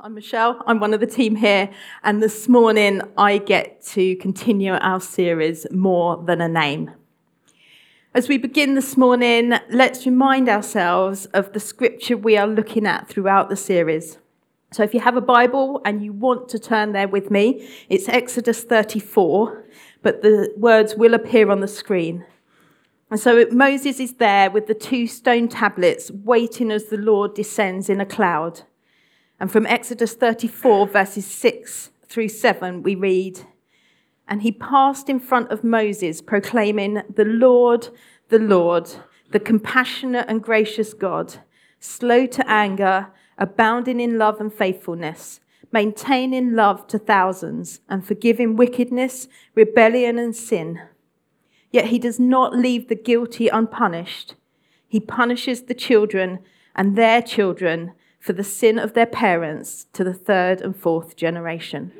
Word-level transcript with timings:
I'm 0.00 0.14
Michelle. 0.14 0.60
I'm 0.66 0.80
one 0.80 0.92
of 0.92 0.98
the 0.98 1.06
team 1.06 1.36
here, 1.36 1.70
and 2.02 2.20
this 2.20 2.48
morning 2.48 3.00
I 3.16 3.38
get 3.38 3.80
to 3.92 4.16
continue 4.16 4.72
our 4.72 5.00
series, 5.00 5.68
More 5.70 6.20
Than 6.26 6.40
a 6.40 6.48
Name. 6.48 6.90
As 8.12 8.28
we 8.28 8.36
begin 8.36 8.74
this 8.74 8.96
morning, 8.96 9.54
let's 9.70 10.04
remind 10.04 10.48
ourselves 10.48 11.26
of 11.26 11.52
the 11.52 11.60
scripture 11.60 12.16
we 12.16 12.36
are 12.36 12.48
looking 12.48 12.88
at 12.88 13.08
throughout 13.08 13.50
the 13.50 13.56
series. 13.56 14.18
So 14.72 14.82
if 14.82 14.94
you 14.94 15.00
have 15.00 15.16
a 15.16 15.20
Bible 15.20 15.80
and 15.84 16.02
you 16.02 16.12
want 16.12 16.48
to 16.48 16.58
turn 16.58 16.90
there 16.90 17.06
with 17.06 17.30
me, 17.30 17.64
it's 17.88 18.08
Exodus 18.08 18.64
34, 18.64 19.64
but 20.02 20.22
the 20.22 20.52
words 20.56 20.96
will 20.96 21.14
appear 21.14 21.52
on 21.52 21.60
the 21.60 21.68
screen. 21.68 22.26
And 23.12 23.20
so 23.20 23.46
Moses 23.52 24.00
is 24.00 24.14
there 24.14 24.50
with 24.50 24.66
the 24.66 24.74
two 24.74 25.06
stone 25.06 25.46
tablets, 25.46 26.10
waiting 26.10 26.72
as 26.72 26.86
the 26.86 26.98
Lord 26.98 27.34
descends 27.34 27.88
in 27.88 28.00
a 28.00 28.06
cloud. 28.06 28.62
And 29.44 29.52
from 29.52 29.66
Exodus 29.66 30.14
34, 30.14 30.86
verses 30.86 31.26
6 31.26 31.90
through 32.08 32.30
7, 32.30 32.82
we 32.82 32.94
read, 32.94 33.40
And 34.26 34.40
he 34.40 34.50
passed 34.50 35.10
in 35.10 35.20
front 35.20 35.52
of 35.52 35.62
Moses, 35.62 36.22
proclaiming, 36.22 37.02
The 37.14 37.26
Lord, 37.26 37.88
the 38.30 38.38
Lord, 38.38 38.90
the 39.32 39.40
compassionate 39.40 40.24
and 40.30 40.42
gracious 40.42 40.94
God, 40.94 41.42
slow 41.78 42.24
to 42.24 42.50
anger, 42.50 43.08
abounding 43.36 44.00
in 44.00 44.16
love 44.16 44.40
and 44.40 44.50
faithfulness, 44.50 45.40
maintaining 45.70 46.54
love 46.54 46.86
to 46.86 46.98
thousands, 46.98 47.82
and 47.86 48.02
forgiving 48.02 48.56
wickedness, 48.56 49.28
rebellion, 49.54 50.18
and 50.18 50.34
sin. 50.34 50.80
Yet 51.70 51.88
he 51.88 51.98
does 51.98 52.18
not 52.18 52.56
leave 52.56 52.88
the 52.88 52.94
guilty 52.94 53.48
unpunished. 53.48 54.36
He 54.88 55.00
punishes 55.00 55.64
the 55.64 55.74
children 55.74 56.38
and 56.74 56.96
their 56.96 57.20
children 57.20 57.92
for 58.24 58.32
the 58.32 58.42
sin 58.42 58.78
of 58.78 58.94
their 58.94 59.04
parents 59.04 59.84
to 59.92 60.02
the 60.02 60.14
third 60.14 60.62
and 60.62 60.74
fourth 60.74 61.14
generation. 61.14 61.92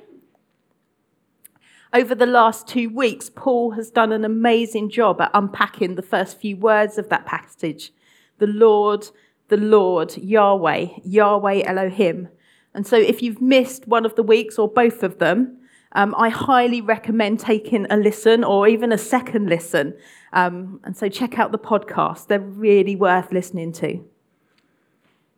Over 1.93 2.15
the 2.15 2.25
last 2.25 2.67
two 2.67 2.89
weeks, 2.89 3.29
Paul 3.29 3.73
has 3.73 3.91
done 3.91 4.11
an 4.11 4.25
amazing 4.25 4.89
job 4.89 5.21
at 5.21 5.31
unpacking 5.35 5.97
the 5.97 6.03
first 6.03 6.41
few 6.41 6.57
words 6.57 6.97
of 6.97 7.11
that 7.11 7.27
passage 7.27 7.93
the 8.39 8.47
Lord, 8.47 9.11
the 9.49 9.59
Lord, 9.59 10.17
Yahweh, 10.17 10.87
Yahweh 11.05 11.63
Elohim. 11.67 12.29
And 12.73 12.87
so, 12.87 12.97
if 12.97 13.23
you've 13.23 13.43
missed 13.43 13.87
one 13.87 14.07
of 14.07 14.17
the 14.17 14.23
weeks 14.23 14.59
or 14.59 14.67
both 14.67 15.03
of 15.03 15.19
them, 15.19 15.59
um, 15.93 16.15
I 16.17 16.31
highly 16.31 16.81
recommend 16.81 17.39
taking 17.39 17.87
a 17.91 17.99
listen 17.99 18.45
or 18.45 18.67
even 18.67 18.93
a 18.93 18.99
second 18.99 19.51
listen. 19.51 19.95
Um, 20.33 20.81
and 20.85 20.97
so, 20.97 21.11
check 21.11 21.39
out 21.39 21.53
the 21.53 21.59
podcast, 21.59 22.29
they're 22.29 22.41
really 22.41 22.97
worth 22.97 23.31
listening 23.31 23.73
to 23.75 24.03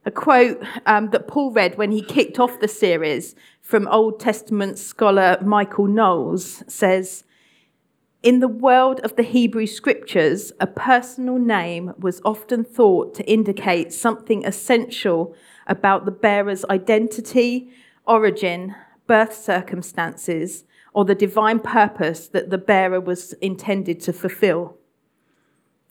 a 0.06 0.10
quote 0.12 0.62
um, 0.86 1.10
that 1.10 1.26
Paul 1.26 1.50
read 1.50 1.76
when 1.76 1.90
he 1.90 2.00
kicked 2.00 2.38
off 2.38 2.60
the 2.60 2.68
series 2.68 3.34
from 3.60 3.88
Old 3.88 4.20
Testament 4.20 4.78
scholar 4.78 5.36
Michael 5.42 5.88
Knowles 5.88 6.62
says, 6.68 7.24
In 8.22 8.38
the 8.38 8.48
world 8.48 9.00
of 9.00 9.16
the 9.16 9.24
Hebrew 9.24 9.66
scriptures, 9.66 10.52
a 10.60 10.68
personal 10.68 11.38
name 11.38 11.92
was 11.98 12.22
often 12.24 12.62
thought 12.62 13.14
to 13.16 13.28
indicate 13.28 13.92
something 13.92 14.46
essential 14.46 15.34
about 15.66 16.04
the 16.04 16.12
bearer's 16.12 16.64
identity, 16.66 17.68
origin, 18.06 18.76
birth 19.08 19.34
circumstances, 19.34 20.62
or 20.94 21.04
the 21.04 21.16
divine 21.16 21.58
purpose 21.58 22.28
that 22.28 22.50
the 22.50 22.58
bearer 22.58 23.00
was 23.00 23.32
intended 23.34 23.98
to 24.02 24.12
fulfill. 24.12 24.78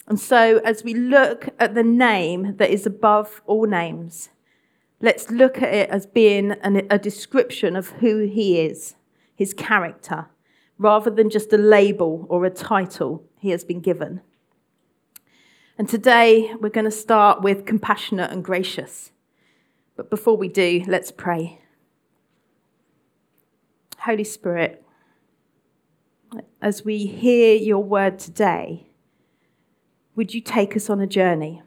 And 0.08 0.20
so, 0.20 0.59
as 0.59 0.84
we 0.84 0.94
look 0.94 1.50
at 1.59 1.73
the 1.73 1.84
name 1.84 2.58
that 2.58 2.70
is 2.70 2.86
above 2.86 3.42
all 3.48 3.66
names, 3.66 4.30
let's 5.02 5.31
look 5.31 5.61
at 5.61 5.73
it 5.73 5.89
as 5.89 6.06
being 6.06 6.52
an, 6.61 6.86
a 6.89 7.00
description 7.00 7.75
of 7.75 7.89
who 7.89 8.20
he 8.20 8.59
is, 8.59 8.95
his 9.36 9.53
character, 9.53 10.28
rather 10.78 11.09
than 11.09 11.30
just 11.30 11.52
a 11.53 11.58
label 11.58 12.28
or 12.30 12.45
a 12.45 12.52
title 12.52 13.23
he 13.39 13.50
has 13.50 13.64
been 13.64 13.80
given. 13.80 14.21
And 15.77 15.89
today 15.89 16.54
we're 16.60 16.70
going 16.70 16.86
to 16.86 16.92
start 16.92 17.42
with 17.42 17.65
compassionate 17.65 18.32
and 18.32 18.44
gracious. 18.44 19.11
But 19.95 20.10
before 20.10 20.38
we 20.38 20.49
do, 20.49 20.83
let's 20.88 21.11
pray. 21.11 21.60
Holy 23.99 24.23
Spirit, 24.23 24.83
as 26.61 26.86
we 26.86 27.08
hear 27.08 27.55
your 27.55 27.83
word 27.83 28.20
today, 28.20 28.88
would 30.15 30.33
you 30.33 30.42
take 30.42 30.76
us 30.76 30.89
on 30.89 31.02
a 31.02 31.08
journey? 31.08 31.61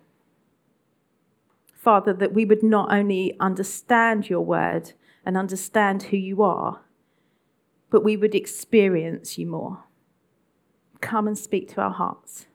Father, 1.75 2.13
that 2.13 2.33
we 2.33 2.45
would 2.45 2.63
not 2.63 2.93
only 2.93 3.37
understand 3.39 4.29
your 4.29 4.41
word 4.41 4.93
and 5.25 5.37
understand 5.37 6.05
who 6.05 6.17
you 6.17 6.43
are, 6.43 6.81
but 7.91 8.05
we 8.05 8.17
would 8.17 8.35
experience 8.35 9.39
you 9.39 9.47
more. 9.47 9.85
Come 11.01 11.27
and 11.27 11.39
speak 11.39 11.73
to 11.75 11.81
our 11.81 11.93
hearts. 11.93 12.47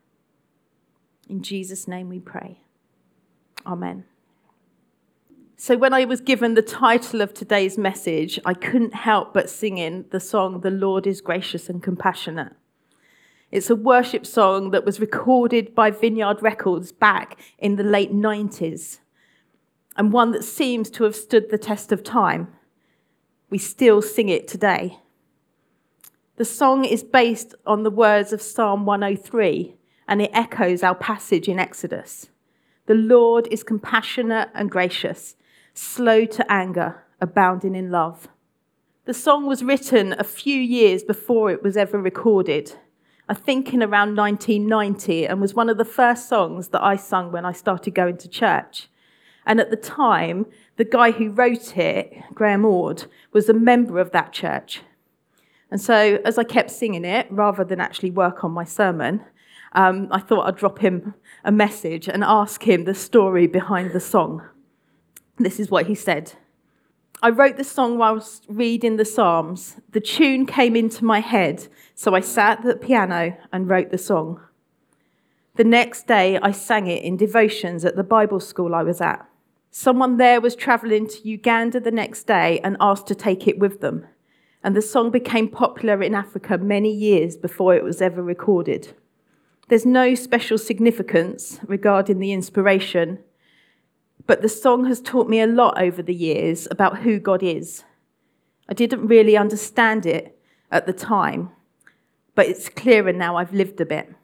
In 1.28 1.42
Jesus' 1.42 1.88
name 1.88 2.08
we 2.08 2.20
pray. 2.20 2.60
Amen. 3.66 4.04
So, 5.56 5.76
when 5.78 5.94
I 5.94 6.04
was 6.04 6.20
given 6.20 6.54
the 6.54 6.62
title 6.62 7.20
of 7.20 7.32
today's 7.32 7.78
message, 7.78 8.38
I 8.44 8.52
couldn't 8.52 8.94
help 8.94 9.32
but 9.32 9.48
singing 9.48 10.04
the 10.10 10.20
song, 10.20 10.60
The 10.60 10.70
Lord 10.70 11.06
is 11.06 11.20
Gracious 11.20 11.70
and 11.70 11.82
Compassionate. 11.82 12.52
It's 13.54 13.70
a 13.70 13.76
worship 13.76 14.26
song 14.26 14.72
that 14.72 14.84
was 14.84 14.98
recorded 14.98 15.76
by 15.76 15.92
Vineyard 15.92 16.42
Records 16.42 16.90
back 16.90 17.38
in 17.56 17.76
the 17.76 17.84
late 17.84 18.12
90s, 18.12 18.98
and 19.96 20.12
one 20.12 20.32
that 20.32 20.42
seems 20.42 20.90
to 20.90 21.04
have 21.04 21.14
stood 21.14 21.50
the 21.50 21.56
test 21.56 21.92
of 21.92 22.02
time. 22.02 22.48
We 23.50 23.58
still 23.58 24.02
sing 24.02 24.28
it 24.28 24.48
today. 24.48 24.98
The 26.34 26.44
song 26.44 26.84
is 26.84 27.04
based 27.04 27.54
on 27.64 27.84
the 27.84 27.92
words 27.92 28.32
of 28.32 28.42
Psalm 28.42 28.86
103, 28.86 29.76
and 30.08 30.20
it 30.20 30.32
echoes 30.34 30.82
our 30.82 30.96
passage 30.96 31.46
in 31.46 31.60
Exodus. 31.60 32.30
The 32.86 32.94
Lord 32.94 33.46
is 33.52 33.62
compassionate 33.62 34.48
and 34.52 34.68
gracious, 34.68 35.36
slow 35.74 36.24
to 36.24 36.52
anger, 36.52 37.04
abounding 37.20 37.76
in 37.76 37.92
love. 37.92 38.26
The 39.04 39.14
song 39.14 39.46
was 39.46 39.62
written 39.62 40.12
a 40.18 40.24
few 40.24 40.60
years 40.60 41.04
before 41.04 41.52
it 41.52 41.62
was 41.62 41.76
ever 41.76 42.00
recorded. 42.00 42.74
I 43.28 43.34
think 43.34 43.72
in 43.72 43.82
around 43.82 44.16
1990 44.16 45.26
and 45.26 45.40
was 45.40 45.54
one 45.54 45.70
of 45.70 45.78
the 45.78 45.84
first 45.84 46.28
songs 46.28 46.68
that 46.68 46.82
I 46.82 46.96
sung 46.96 47.32
when 47.32 47.44
I 47.44 47.52
started 47.52 47.94
going 47.94 48.18
to 48.18 48.28
church. 48.28 48.88
And 49.46 49.60
at 49.60 49.70
the 49.70 49.76
time, 49.76 50.46
the 50.76 50.84
guy 50.84 51.10
who 51.10 51.30
wrote 51.30 51.76
it, 51.76 52.12
Graham 52.34 52.64
Ord, 52.64 53.06
was 53.32 53.48
a 53.48 53.54
member 53.54 53.98
of 53.98 54.10
that 54.12 54.32
church. 54.32 54.82
And 55.70 55.80
so, 55.80 56.18
as 56.24 56.38
I 56.38 56.44
kept 56.44 56.70
singing 56.70 57.04
it, 57.04 57.26
rather 57.30 57.64
than 57.64 57.80
actually 57.80 58.10
work 58.10 58.44
on 58.44 58.52
my 58.52 58.64
sermon, 58.64 59.22
um, 59.72 60.08
I 60.10 60.20
thought 60.20 60.46
I'd 60.46 60.56
drop 60.56 60.78
him 60.78 61.14
a 61.44 61.50
message 61.50 62.08
and 62.08 62.22
ask 62.22 62.62
him 62.62 62.84
the 62.84 62.94
story 62.94 63.46
behind 63.46 63.92
the 63.92 64.00
song. 64.00 64.42
This 65.36 65.58
is 65.58 65.70
what 65.70 65.86
he 65.86 65.94
said. 65.94 66.34
I 67.22 67.30
wrote 67.30 67.56
the 67.56 67.64
song 67.64 67.96
whilst 67.96 68.44
reading 68.48 68.96
the 68.96 69.04
Psalms. 69.04 69.76
The 69.92 70.00
tune 70.00 70.46
came 70.46 70.76
into 70.76 71.04
my 71.04 71.20
head, 71.20 71.68
so 71.94 72.14
I 72.14 72.20
sat 72.20 72.58
at 72.58 72.64
the 72.64 72.76
piano 72.76 73.36
and 73.52 73.68
wrote 73.68 73.90
the 73.90 73.98
song. 73.98 74.40
The 75.56 75.64
next 75.64 76.06
day, 76.06 76.38
I 76.42 76.50
sang 76.50 76.86
it 76.88 77.02
in 77.02 77.16
devotions 77.16 77.84
at 77.84 77.96
the 77.96 78.02
Bible 78.02 78.40
school 78.40 78.74
I 78.74 78.82
was 78.82 79.00
at. 79.00 79.26
Someone 79.70 80.16
there 80.16 80.40
was 80.40 80.56
traveling 80.56 81.06
to 81.08 81.28
Uganda 81.28 81.80
the 81.80 81.90
next 81.90 82.24
day 82.24 82.60
and 82.64 82.76
asked 82.80 83.06
to 83.06 83.14
take 83.14 83.46
it 83.46 83.58
with 83.58 83.80
them. 83.80 84.06
And 84.62 84.74
the 84.74 84.82
song 84.82 85.10
became 85.10 85.48
popular 85.48 86.02
in 86.02 86.14
Africa 86.14 86.58
many 86.58 86.92
years 86.92 87.36
before 87.36 87.74
it 87.74 87.84
was 87.84 88.02
ever 88.02 88.22
recorded. 88.22 88.94
There's 89.68 89.86
no 89.86 90.14
special 90.14 90.58
significance 90.58 91.60
regarding 91.66 92.18
the 92.18 92.32
inspiration 92.32 93.20
but 94.26 94.42
the 94.42 94.48
song 94.48 94.86
has 94.86 95.00
taught 95.00 95.28
me 95.28 95.40
a 95.40 95.46
lot 95.46 95.80
over 95.80 96.02
the 96.02 96.14
years 96.14 96.66
about 96.70 96.98
who 96.98 97.18
God 97.18 97.42
is. 97.42 97.84
I 98.68 98.74
didn't 98.74 99.06
really 99.06 99.36
understand 99.36 100.06
it 100.06 100.38
at 100.70 100.86
the 100.86 100.92
time, 100.92 101.50
but 102.34 102.46
it's 102.46 102.68
clearer 102.68 103.12
now 103.12 103.36
I've 103.36 103.52
lived 103.52 103.80
a 103.80 103.86
bit. 103.86 104.14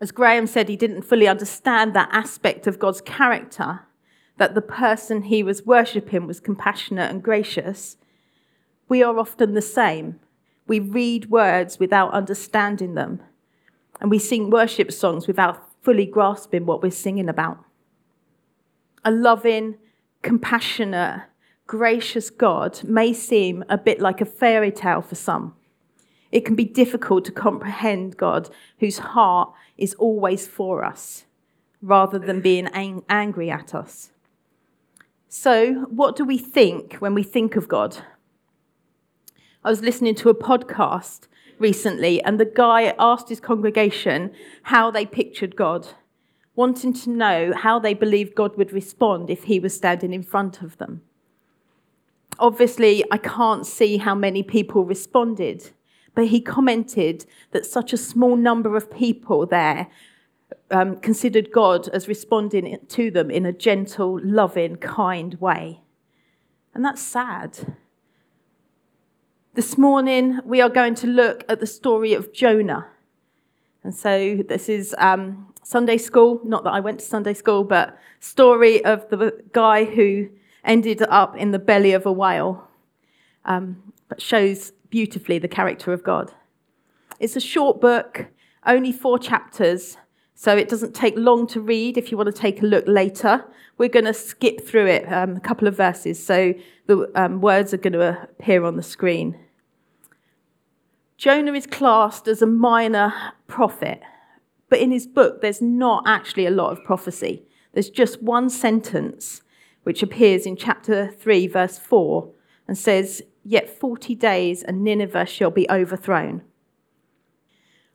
As 0.00 0.12
Graham 0.12 0.46
said, 0.46 0.68
he 0.68 0.76
didn't 0.76 1.02
fully 1.02 1.26
understand 1.26 1.94
that 1.94 2.10
aspect 2.12 2.66
of 2.66 2.78
God's 2.78 3.00
character, 3.00 3.80
that 4.38 4.54
the 4.54 4.62
person 4.62 5.22
he 5.22 5.42
was 5.42 5.66
worshipping 5.66 6.26
was 6.26 6.38
compassionate 6.38 7.10
and 7.10 7.22
gracious. 7.22 7.96
We 8.88 9.02
are 9.02 9.18
often 9.18 9.54
the 9.54 9.62
same. 9.62 10.20
We 10.68 10.78
read 10.78 11.30
words 11.30 11.78
without 11.78 12.12
understanding 12.12 12.94
them, 12.94 13.20
and 14.00 14.10
we 14.10 14.18
sing 14.18 14.50
worship 14.50 14.92
songs 14.92 15.26
without 15.26 15.62
fully 15.82 16.06
grasping 16.06 16.66
what 16.66 16.82
we're 16.82 16.90
singing 16.90 17.28
about 17.28 17.65
a 19.06 19.10
loving, 19.12 19.76
compassionate, 20.22 21.22
gracious 21.68 22.28
God 22.28 22.82
may 22.82 23.12
seem 23.12 23.64
a 23.68 23.78
bit 23.78 24.00
like 24.00 24.20
a 24.20 24.26
fairy 24.26 24.72
tale 24.72 25.00
for 25.00 25.14
some. 25.14 25.54
It 26.32 26.44
can 26.44 26.56
be 26.56 26.64
difficult 26.64 27.24
to 27.26 27.32
comprehend 27.32 28.16
God, 28.16 28.50
whose 28.80 28.98
heart 28.98 29.52
is 29.78 29.94
always 29.94 30.48
for 30.48 30.84
us, 30.84 31.24
rather 31.80 32.18
than 32.18 32.40
being 32.40 32.66
ang- 32.68 33.04
angry 33.08 33.48
at 33.48 33.76
us. 33.76 34.10
So, 35.28 35.86
what 35.88 36.16
do 36.16 36.24
we 36.24 36.36
think 36.36 36.94
when 36.94 37.14
we 37.14 37.22
think 37.22 37.54
of 37.54 37.68
God? 37.68 37.98
I 39.64 39.70
was 39.70 39.82
listening 39.82 40.16
to 40.16 40.30
a 40.30 40.34
podcast 40.34 41.28
recently, 41.60 42.20
and 42.24 42.40
the 42.40 42.44
guy 42.44 42.92
asked 42.98 43.28
his 43.28 43.40
congregation 43.40 44.32
how 44.64 44.90
they 44.90 45.06
pictured 45.06 45.54
God, 45.54 45.86
wanting 46.56 46.92
to 46.94 47.10
know 47.10 47.52
how 47.54 47.78
they 47.78 47.94
believed 47.94 48.34
God 48.34 48.56
would 48.56 48.72
respond 48.72 49.30
if 49.30 49.44
he 49.44 49.60
was 49.60 49.76
standing 49.76 50.12
in 50.12 50.22
front 50.22 50.62
of 50.62 50.78
them. 50.78 51.02
Obviously, 52.38 53.04
I 53.10 53.18
can't 53.18 53.66
see 53.66 53.98
how 53.98 54.14
many 54.14 54.42
people 54.42 54.84
responded, 54.84 55.70
but 56.14 56.28
he 56.28 56.40
commented 56.40 57.26
that 57.52 57.64
such 57.64 57.92
a 57.92 57.98
small 57.98 58.36
number 58.36 58.76
of 58.76 58.90
people 58.90 59.46
there 59.46 59.88
um, 60.70 60.96
considered 60.96 61.52
God 61.52 61.88
as 61.88 62.08
responding 62.08 62.78
to 62.88 63.10
them 63.10 63.30
in 63.30 63.46
a 63.46 63.52
gentle, 63.52 64.18
loving, 64.22 64.76
kind 64.76 65.34
way. 65.40 65.80
And 66.74 66.84
that's 66.84 67.02
sad. 67.02 67.76
This 69.54 69.78
morning, 69.78 70.40
we 70.44 70.60
are 70.60 70.68
going 70.68 70.94
to 70.96 71.06
look 71.06 71.44
at 71.48 71.60
the 71.60 71.66
story 71.66 72.12
of 72.12 72.32
Jonah. 72.32 72.88
And 73.86 73.94
so, 73.94 74.42
this 74.48 74.68
is 74.68 74.96
um, 74.98 75.46
Sunday 75.62 75.96
school, 75.96 76.40
not 76.42 76.64
that 76.64 76.72
I 76.72 76.80
went 76.80 76.98
to 76.98 77.04
Sunday 77.04 77.34
school, 77.34 77.62
but 77.62 77.96
story 78.18 78.84
of 78.84 79.08
the 79.10 79.40
guy 79.52 79.84
who 79.84 80.28
ended 80.64 81.02
up 81.02 81.36
in 81.36 81.52
the 81.52 81.60
belly 81.60 81.92
of 81.92 82.04
a 82.04 82.10
whale, 82.10 82.66
um, 83.44 83.92
but 84.08 84.20
shows 84.20 84.72
beautifully 84.90 85.38
the 85.38 85.46
character 85.46 85.92
of 85.92 86.02
God. 86.02 86.34
It's 87.20 87.36
a 87.36 87.40
short 87.40 87.80
book, 87.80 88.26
only 88.66 88.90
four 88.90 89.20
chapters, 89.20 89.96
so 90.34 90.56
it 90.56 90.68
doesn't 90.68 90.96
take 90.96 91.14
long 91.16 91.46
to 91.46 91.60
read 91.60 91.96
if 91.96 92.10
you 92.10 92.16
want 92.16 92.34
to 92.34 92.40
take 92.40 92.62
a 92.62 92.66
look 92.66 92.88
later. 92.88 93.44
We're 93.78 93.88
going 93.88 94.06
to 94.06 94.14
skip 94.14 94.66
through 94.66 94.88
it 94.88 95.12
um, 95.12 95.36
a 95.36 95.40
couple 95.40 95.68
of 95.68 95.76
verses, 95.76 96.26
so 96.26 96.54
the 96.88 97.08
um, 97.14 97.40
words 97.40 97.72
are 97.72 97.76
going 97.76 97.92
to 97.92 98.20
appear 98.24 98.64
on 98.64 98.76
the 98.76 98.82
screen. 98.82 99.38
Jonah 101.16 101.52
is 101.52 101.66
classed 101.66 102.28
as 102.28 102.42
a 102.42 102.46
minor 102.46 103.12
prophet, 103.46 104.02
but 104.68 104.80
in 104.80 104.90
his 104.90 105.06
book, 105.06 105.40
there's 105.40 105.62
not 105.62 106.04
actually 106.06 106.46
a 106.46 106.50
lot 106.50 106.72
of 106.72 106.84
prophecy. 106.84 107.44
There's 107.72 107.90
just 107.90 108.22
one 108.22 108.50
sentence 108.50 109.42
which 109.84 110.02
appears 110.02 110.46
in 110.46 110.56
chapter 110.56 111.08
3, 111.08 111.46
verse 111.46 111.78
4, 111.78 112.30
and 112.68 112.76
says, 112.76 113.22
Yet 113.44 113.70
40 113.70 114.14
days 114.16 114.62
and 114.62 114.82
Nineveh 114.82 115.26
shall 115.26 115.52
be 115.52 115.70
overthrown 115.70 116.42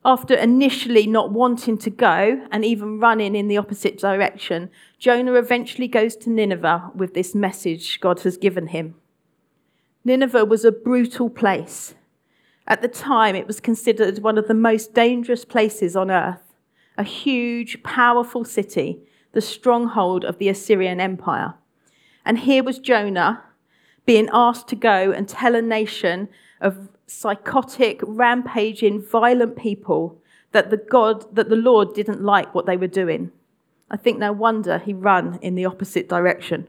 after 0.04 0.34
initially 0.34 1.06
not 1.06 1.30
wanting 1.30 1.78
to 1.78 1.90
go 1.90 2.46
and 2.50 2.64
even 2.64 2.98
running 2.98 3.36
in 3.36 3.48
the 3.48 3.56
opposite 3.56 3.98
direction, 3.98 4.70
Jonah 4.98 5.34
eventually 5.34 5.88
goes 5.88 6.16
to 6.16 6.30
Nineveh 6.30 6.90
with 6.94 7.14
this 7.14 7.34
message 7.34 8.00
God 8.00 8.20
has 8.20 8.36
given 8.36 8.68
him. 8.68 8.96
Nineveh 10.04 10.44
was 10.44 10.64
a 10.64 10.72
brutal 10.72 11.30
place. 11.30 11.94
At 12.72 12.80
the 12.80 12.88
time, 12.88 13.36
it 13.36 13.46
was 13.46 13.60
considered 13.60 14.20
one 14.20 14.38
of 14.38 14.48
the 14.48 14.54
most 14.54 14.94
dangerous 14.94 15.44
places 15.44 15.94
on 15.94 16.10
earth, 16.10 16.54
a 16.96 17.02
huge, 17.02 17.82
powerful 17.82 18.46
city, 18.46 19.02
the 19.32 19.42
stronghold 19.42 20.24
of 20.24 20.38
the 20.38 20.48
Assyrian 20.48 20.98
Empire. 20.98 21.52
And 22.24 22.38
here 22.38 22.64
was 22.64 22.78
Jonah 22.78 23.42
being 24.06 24.30
asked 24.32 24.68
to 24.68 24.76
go 24.76 25.12
and 25.12 25.28
tell 25.28 25.54
a 25.54 25.60
nation 25.60 26.30
of 26.62 26.88
psychotic, 27.06 28.00
rampaging, 28.04 29.02
violent 29.02 29.54
people 29.56 30.22
that 30.52 30.70
the 30.70 30.78
God, 30.78 31.26
that 31.36 31.50
the 31.50 31.56
Lord 31.56 31.92
didn't 31.92 32.22
like 32.22 32.54
what 32.54 32.64
they 32.64 32.78
were 32.78 32.86
doing. 32.86 33.32
I 33.90 33.98
think 33.98 34.18
no 34.18 34.32
wonder 34.32 34.78
he 34.78 34.94
ran 34.94 35.38
in 35.42 35.56
the 35.56 35.66
opposite 35.66 36.08
direction. 36.08 36.68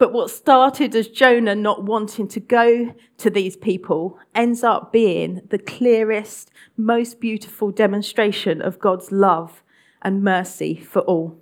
But 0.00 0.14
what 0.14 0.30
started 0.30 0.96
as 0.96 1.08
Jonah 1.08 1.54
not 1.54 1.84
wanting 1.84 2.26
to 2.28 2.40
go 2.40 2.94
to 3.18 3.28
these 3.28 3.54
people 3.54 4.18
ends 4.34 4.64
up 4.64 4.94
being 4.94 5.42
the 5.50 5.58
clearest, 5.58 6.50
most 6.74 7.20
beautiful 7.20 7.70
demonstration 7.70 8.62
of 8.62 8.78
God's 8.78 9.12
love 9.12 9.62
and 10.00 10.24
mercy 10.24 10.74
for 10.76 11.00
all. 11.00 11.36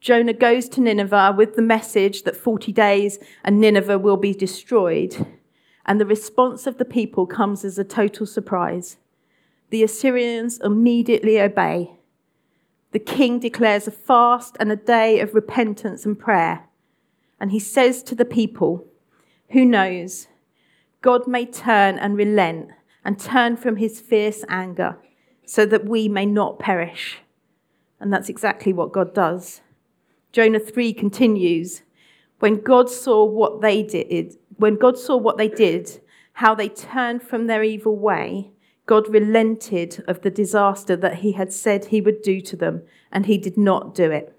Jonah 0.00 0.32
goes 0.32 0.68
to 0.68 0.80
Nineveh 0.80 1.34
with 1.36 1.56
the 1.56 1.62
message 1.62 2.22
that 2.22 2.36
40 2.36 2.70
days 2.70 3.18
and 3.42 3.60
Nineveh 3.60 3.98
will 3.98 4.16
be 4.16 4.32
destroyed 4.32 5.26
and 5.84 6.00
the 6.00 6.06
response 6.06 6.68
of 6.68 6.78
the 6.78 6.84
people 6.84 7.26
comes 7.26 7.64
as 7.64 7.80
a 7.80 7.84
total 7.84 8.26
surprise. 8.26 8.98
The 9.70 9.82
Assyrians 9.82 10.60
immediately 10.60 11.40
obey. 11.40 11.98
The 12.92 13.00
king 13.00 13.40
declares 13.40 13.88
a 13.88 13.90
fast 13.90 14.56
and 14.60 14.70
a 14.70 14.76
day 14.76 15.18
of 15.18 15.34
repentance 15.34 16.06
and 16.06 16.16
prayer. 16.16 16.68
And 17.40 17.50
he 17.50 17.58
says 17.58 18.02
to 18.04 18.14
the 18.14 18.24
people, 18.24 18.86
Who 19.50 19.64
knows? 19.64 20.28
God 21.02 21.26
may 21.26 21.44
turn 21.44 21.98
and 21.98 22.16
relent 22.16 22.70
and 23.04 23.18
turn 23.18 23.56
from 23.56 23.76
his 23.76 24.00
fierce 24.00 24.44
anger 24.48 24.96
so 25.44 25.66
that 25.66 25.84
we 25.84 26.08
may 26.08 26.24
not 26.24 26.58
perish. 26.58 27.18
And 28.00 28.12
that's 28.12 28.28
exactly 28.28 28.72
what 28.72 28.92
God 28.92 29.14
does. 29.14 29.60
Jonah 30.32 30.60
3 30.60 30.92
continues 30.92 31.82
When 32.38 32.60
God 32.60 32.90
saw 32.90 33.24
what 33.24 33.60
they 33.60 33.82
did, 33.82 34.36
when 34.56 34.76
God 34.76 34.98
saw 34.98 35.16
what 35.16 35.36
they 35.36 35.48
did, 35.48 36.00
how 36.34 36.54
they 36.54 36.68
turned 36.68 37.22
from 37.22 37.46
their 37.46 37.62
evil 37.62 37.96
way, 37.96 38.50
God 38.86 39.08
relented 39.08 40.04
of 40.06 40.22
the 40.22 40.30
disaster 40.30 40.96
that 40.96 41.16
he 41.16 41.32
had 41.32 41.52
said 41.52 41.86
he 41.86 42.00
would 42.00 42.20
do 42.22 42.40
to 42.42 42.56
them, 42.56 42.82
and 43.10 43.26
he 43.26 43.38
did 43.38 43.56
not 43.56 43.94
do 43.94 44.10
it. 44.10 44.36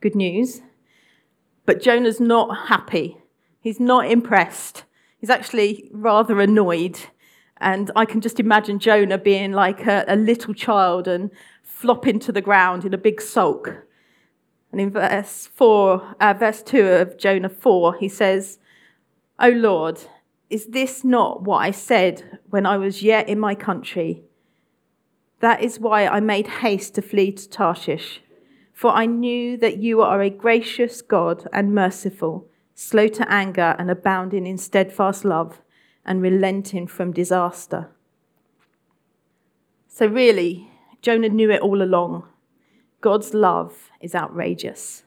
Good 0.00 0.14
news. 0.14 0.62
But 1.64 1.82
Jonah's 1.82 2.20
not 2.20 2.68
happy. 2.68 3.18
He's 3.60 3.80
not 3.80 4.10
impressed. 4.10 4.84
He's 5.18 5.30
actually 5.30 5.88
rather 5.92 6.40
annoyed. 6.40 6.98
And 7.58 7.90
I 7.94 8.04
can 8.04 8.20
just 8.20 8.40
imagine 8.40 8.80
Jonah 8.80 9.18
being 9.18 9.52
like 9.52 9.86
a, 9.86 10.04
a 10.08 10.16
little 10.16 10.52
child 10.52 11.06
and 11.06 11.30
flopping 11.62 12.18
to 12.20 12.32
the 12.32 12.40
ground 12.40 12.84
in 12.84 12.92
a 12.92 12.98
big 12.98 13.20
sulk. 13.20 13.86
And 14.72 14.80
in 14.80 14.90
verse 14.90 15.48
4, 15.54 16.16
uh, 16.20 16.34
verse 16.34 16.62
2 16.62 16.86
of 16.86 17.18
Jonah 17.18 17.48
4, 17.48 17.98
he 17.98 18.08
says, 18.08 18.58
O 19.38 19.48
Lord, 19.48 20.00
is 20.50 20.66
this 20.66 21.04
not 21.04 21.42
what 21.42 21.58
I 21.58 21.70
said 21.70 22.38
when 22.50 22.66
I 22.66 22.78
was 22.78 23.02
yet 23.02 23.28
in 23.28 23.38
my 23.38 23.54
country? 23.54 24.22
That 25.40 25.62
is 25.62 25.78
why 25.78 26.06
I 26.06 26.20
made 26.20 26.46
haste 26.46 26.94
to 26.94 27.02
flee 27.02 27.32
to 27.32 27.48
Tarshish, 27.48 28.22
for 28.82 28.90
I 28.90 29.06
knew 29.06 29.56
that 29.58 29.76
you 29.76 30.02
are 30.02 30.20
a 30.20 30.28
gracious 30.28 31.02
God 31.02 31.46
and 31.52 31.72
merciful, 31.72 32.48
slow 32.74 33.06
to 33.06 33.32
anger 33.32 33.76
and 33.78 33.88
abounding 33.88 34.44
in 34.44 34.58
steadfast 34.58 35.24
love, 35.24 35.62
and 36.04 36.20
relenting 36.20 36.88
from 36.88 37.12
disaster. 37.12 37.90
So, 39.86 40.06
really, 40.06 40.68
Jonah 41.00 41.28
knew 41.28 41.48
it 41.48 41.60
all 41.60 41.80
along. 41.80 42.24
God's 43.00 43.34
love 43.34 43.92
is 44.00 44.16
outrageous. 44.16 45.04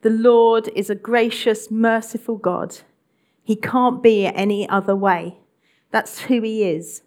The 0.00 0.10
Lord 0.10 0.68
is 0.74 0.90
a 0.90 0.96
gracious, 0.96 1.70
merciful 1.70 2.38
God 2.38 2.78
he 3.44 3.54
can't 3.54 4.02
be 4.02 4.26
any 4.26 4.68
other 4.68 4.96
way. 4.96 5.38
That's 5.92 6.22
who 6.22 6.42
he 6.42 6.64
is. 6.64 7.02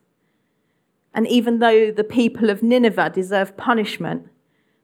And 1.14 1.28
even 1.28 1.60
though 1.60 1.92
the 1.92 2.04
people 2.06 2.50
of 2.50 2.62
Nineveh 2.62 3.12
deserve 3.14 3.56
punishment, 3.58 4.30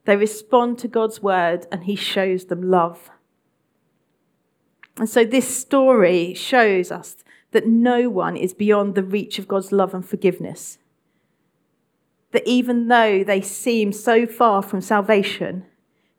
they 0.06 0.16
respond 0.16 0.80
to 0.80 0.88
God's 0.88 1.22
word 1.22 1.68
and 1.72 1.84
he 1.84 1.96
shows 1.96 2.46
them 2.46 2.70
love. 2.70 3.12
And 4.98 5.10
so 5.10 5.24
this 5.24 5.56
story 5.56 6.34
shows 6.34 6.92
us 6.92 7.18
that 7.52 7.68
no 7.68 8.10
one 8.10 8.36
is 8.36 8.54
beyond 8.54 8.96
the 8.96 9.04
reach 9.04 9.40
of 9.40 9.48
God's 9.48 9.72
love 9.72 9.94
and 9.94 10.06
forgiveness. 10.06 10.78
That 12.32 12.48
even 12.48 12.88
though 12.88 13.24
they 13.24 13.42
seem 13.42 13.92
so 13.92 14.26
far 14.26 14.62
from 14.62 14.82
salvation, 14.82 15.66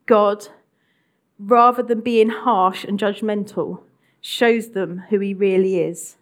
God, 0.06 0.48
rather 1.38 1.82
than 1.82 2.00
being 2.00 2.28
harsh 2.28 2.84
and 2.84 2.98
judgmental, 2.98 3.82
shows 4.20 4.70
them 4.70 5.04
who 5.10 5.18
he 5.20 5.34
really 5.34 5.80
is. 5.80 6.16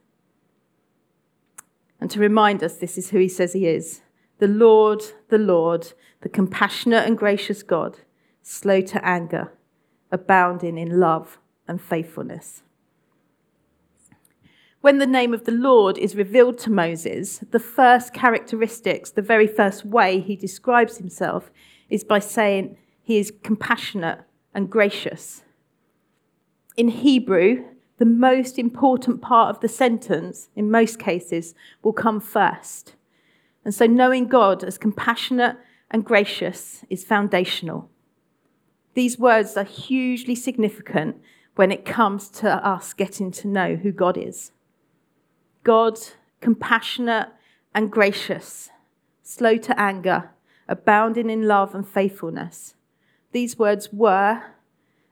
And 2.01 2.11
to 2.11 2.21
remind 2.21 2.65
us, 2.65 2.77
this 2.77 2.97
is 2.97 3.11
who 3.11 3.19
he 3.19 3.29
says 3.29 3.53
he 3.53 3.67
is 3.67 4.01
the 4.39 4.49
Lord, 4.49 5.03
the 5.29 5.39
Lord, 5.39 5.93
the 6.23 6.29
compassionate 6.29 7.07
and 7.07 7.17
gracious 7.17 7.63
God, 7.63 7.99
slow 8.43 8.81
to 8.81 9.05
anger, 9.05 9.53
abounding 10.11 10.79
in 10.79 11.01
love 11.01 11.39
and 11.67 11.81
faithfulness. 11.81 12.63
When 14.81 14.99
the 14.99 15.07
name 15.07 15.35
of 15.35 15.45
the 15.45 15.53
Lord 15.53 15.99
is 15.99 16.17
revealed 16.17 16.59
to 16.61 16.71
Moses, 16.71 17.45
the 17.51 17.59
first 17.59 18.15
characteristics, 18.15 19.11
the 19.11 19.23
very 19.23 19.47
first 19.47 19.85
way 19.85 20.21
he 20.21 20.37
describes 20.37 20.97
himself, 20.97 21.51
is 21.91 22.03
by 22.03 22.19
saying 22.19 22.79
he 23.03 23.19
is 23.19 23.33
compassionate 23.43 24.21
and 24.55 24.71
gracious. 24.71 25.43
In 26.77 26.89
Hebrew, 26.89 27.65
the 27.99 28.07
most 28.07 28.59
important 28.59 29.21
part 29.21 29.55
of 29.55 29.61
the 29.61 29.69
sentence, 29.69 30.49
in 30.57 30.71
most 30.71 30.99
cases, 30.99 31.55
will 31.83 31.93
come 31.93 32.19
first. 32.19 32.95
And 33.65 33.75
so, 33.75 33.85
knowing 33.85 34.27
God 34.27 34.65
as 34.65 34.79
compassionate 34.79 35.57
and 35.91 36.05
gracious 36.05 36.85
is 36.89 37.05
foundational. 37.05 37.91
These 38.95 39.19
words 39.19 39.57
are 39.57 39.65
hugely 39.65 40.35
significant 40.35 41.17
when 41.57 41.73
it 41.73 41.85
comes 41.85 42.29
to 42.29 42.49
us 42.67 42.93
getting 42.93 43.31
to 43.33 43.49
know 43.49 43.77
who 43.77 43.93
God 43.93 44.17
is. 44.17 44.53
God, 45.63 45.99
compassionate 46.41 47.29
and 47.75 47.91
gracious, 47.91 48.71
slow 49.23 49.57
to 49.59 49.79
anger, 49.79 50.31
abounding 50.69 51.29
in 51.29 51.47
love 51.47 51.75
and 51.75 51.87
faithfulness. 51.87 52.75
These 53.33 53.59
words 53.59 53.93
were 53.93 54.43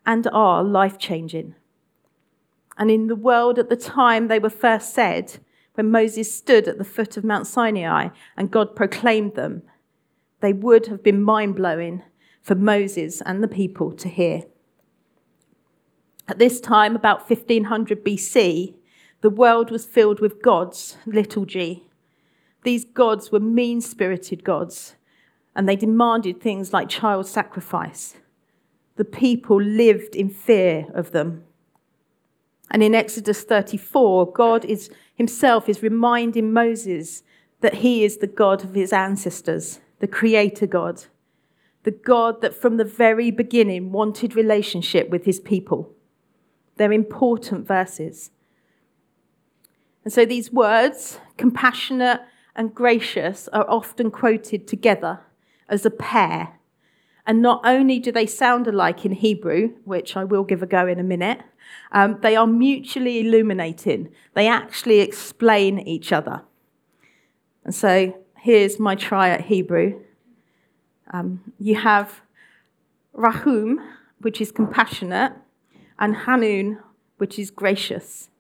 and 0.07 0.27
are 0.29 0.65
life 0.65 0.99
changing. 0.99 1.55
And 2.77 2.91
in 2.91 3.09
the 3.09 3.17
world 3.17 3.59
at 3.59 3.69
the 3.69 3.77
time 3.77 4.29
they 4.29 4.39
were 4.39 4.51
first 4.51 4.95
said, 4.95 5.39
when 5.75 5.91
Moses 5.91 6.33
stood 6.33 6.67
at 6.67 6.79
the 6.79 6.85
foot 6.85 7.17
of 7.17 7.25
Mount 7.25 7.47
Sinai 7.47 8.09
and 8.37 8.51
God 8.51 8.75
proclaimed 8.75 9.35
them, 9.35 9.63
they 10.41 10.53
would 10.53 10.87
have 10.87 11.03
been 11.03 11.23
mind 11.23 11.57
blowing 11.57 12.03
for 12.43 12.55
Moses 12.55 13.21
and 13.23 13.43
the 13.43 13.49
people 13.49 13.93
to 13.93 14.09
hear. 14.09 14.43
At 16.29 16.39
this 16.39 16.61
time, 16.61 16.95
about 16.95 17.29
1500 17.29 18.05
BC, 18.05 18.75
the 19.21 19.31
world 19.31 19.71
was 19.71 19.85
filled 19.85 20.21
with 20.21 20.43
gods, 20.43 20.97
little 21.07 21.45
g. 21.45 21.85
These 22.63 22.85
gods 22.85 23.33
were 23.33 23.41
mean 23.41 23.81
spirited 23.81 24.45
gods, 24.45 24.95
and 25.57 25.69
they 25.69 25.77
demanded 25.77 26.41
things 26.41 26.73
like 26.73 26.89
child 26.89 27.27
sacrifice. 27.27 28.17
The 28.97 29.05
people 29.05 29.61
lived 29.61 30.15
in 30.15 30.29
fear 30.29 30.87
of 30.95 31.13
them. 31.13 31.45
And 32.71 32.83
in 32.83 32.95
Exodus 32.95 33.43
34, 33.43 34.33
God 34.33 34.65
is, 34.65 34.91
himself 35.15 35.69
is 35.69 35.83
reminding 35.83 36.53
Moses 36.53 37.23
that 37.61 37.75
he 37.75 38.05
is 38.05 38.19
the 38.19 38.27
God 38.27 38.63
of 38.65 38.75
his 38.75 38.93
ancestors, 38.93 39.81
the 40.01 40.09
creator 40.09 40.67
God, 40.67 41.05
the 41.83 41.91
God 41.91 42.41
that 42.41 42.55
from 42.55 42.77
the 42.77 42.85
very 42.85 43.31
beginning 43.31 43.93
wanted 43.93 44.37
relationship 44.37 45.09
with 45.09 45.25
his 45.25 45.41
people. 45.41 45.93
They're 46.77 46.93
important 46.93 47.67
verses. 47.67 48.31
And 50.05 50.13
so 50.13 50.25
these 50.25 50.53
words, 50.53 51.19
compassionate 51.37 52.21
and 52.55 52.75
gracious, 52.75 53.49
are 53.49 53.69
often 53.69 54.11
quoted 54.11 54.67
together 54.67 55.21
as 55.69 55.85
a 55.85 55.91
pair. 55.91 56.59
And 57.27 57.43
not 57.43 57.61
only 57.65 57.99
do 57.99 58.11
they 58.11 58.27
sound 58.27 58.67
alike 58.67 59.05
in 59.05 59.13
Hebrew, 59.13 59.75
which 59.85 60.17
I 60.17 60.25
will 60.25 60.45
give 60.45 60.63
a 60.63 60.67
go 60.67 60.87
in 60.87 60.99
a 60.99 61.03
minute, 61.03 61.43
um, 61.93 62.19
they 62.23 62.37
are 62.37 62.47
mutually 62.47 63.21
illuminating. 63.21 64.11
They 64.35 64.49
actually 64.49 65.01
explain 65.01 65.81
each 65.81 66.13
other. 66.13 66.43
And 67.65 67.75
so 67.75 68.17
here's 68.49 68.81
my 68.81 68.95
try 68.95 69.29
at 69.29 69.43
Hebrew. 69.43 70.01
Um, 71.13 71.53
you 71.59 71.75
have 71.75 72.23
Rahum, 73.13 73.79
which 74.23 74.41
is 74.41 74.51
compassionate, 74.51 75.35
and 75.99 76.17
Hanun, 76.17 76.79
which 77.19 77.39
is 77.39 77.51
gracious. 77.51 78.31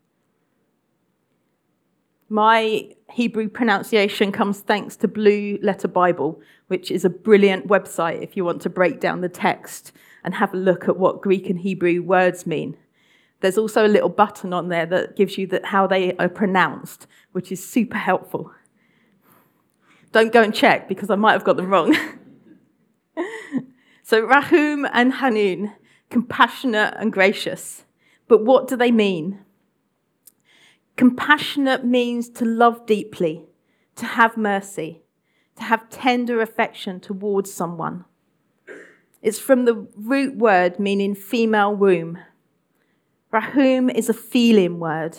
My 2.30 2.88
Hebrew 3.10 3.50
pronunciation 3.50 4.32
comes 4.32 4.60
thanks 4.60 4.96
to 4.96 5.08
Blue 5.08 5.58
Letter 5.60 5.88
Bible, 5.88 6.40
which 6.68 6.90
is 6.90 7.04
a 7.04 7.10
brilliant 7.10 7.66
website 7.68 8.22
if 8.22 8.34
you 8.34 8.46
want 8.46 8.62
to 8.62 8.70
break 8.70 9.00
down 9.00 9.20
the 9.20 9.28
text 9.28 9.92
and 10.24 10.36
have 10.36 10.54
a 10.54 10.56
look 10.56 10.88
at 10.88 10.96
what 10.96 11.20
Greek 11.20 11.50
and 11.50 11.58
Hebrew 11.58 12.00
words 12.00 12.46
mean. 12.46 12.78
There's 13.40 13.58
also 13.58 13.84
a 13.84 13.94
little 13.94 14.08
button 14.08 14.54
on 14.54 14.70
there 14.70 14.86
that 14.86 15.16
gives 15.16 15.36
you 15.36 15.46
the, 15.46 15.60
how 15.64 15.86
they 15.86 16.16
are 16.16 16.30
pronounced, 16.30 17.06
which 17.32 17.52
is 17.52 17.62
super 17.62 17.98
helpful. 17.98 18.52
Don't 20.12 20.32
go 20.32 20.42
and 20.42 20.54
check 20.54 20.88
because 20.88 21.10
I 21.10 21.16
might 21.16 21.32
have 21.32 21.44
got 21.44 21.56
them 21.56 21.68
wrong. 21.70 21.96
so, 24.02 24.20
Rahum 24.20 24.86
and 24.92 25.14
Hanun, 25.14 25.74
compassionate 26.10 26.94
and 26.98 27.12
gracious. 27.12 27.84
But 28.26 28.44
what 28.44 28.68
do 28.68 28.76
they 28.76 28.90
mean? 28.90 29.40
Compassionate 30.96 31.84
means 31.84 32.28
to 32.30 32.44
love 32.44 32.84
deeply, 32.86 33.46
to 33.96 34.04
have 34.04 34.36
mercy, 34.36 35.02
to 35.56 35.62
have 35.62 35.88
tender 35.90 36.40
affection 36.40 37.00
towards 37.00 37.52
someone. 37.52 38.04
It's 39.22 39.38
from 39.38 39.64
the 39.64 39.86
root 39.96 40.36
word 40.36 40.78
meaning 40.78 41.14
female 41.14 41.74
womb. 41.74 42.18
Rahum 43.30 43.90
is 43.90 44.08
a 44.08 44.14
feeling 44.14 44.78
word, 44.78 45.18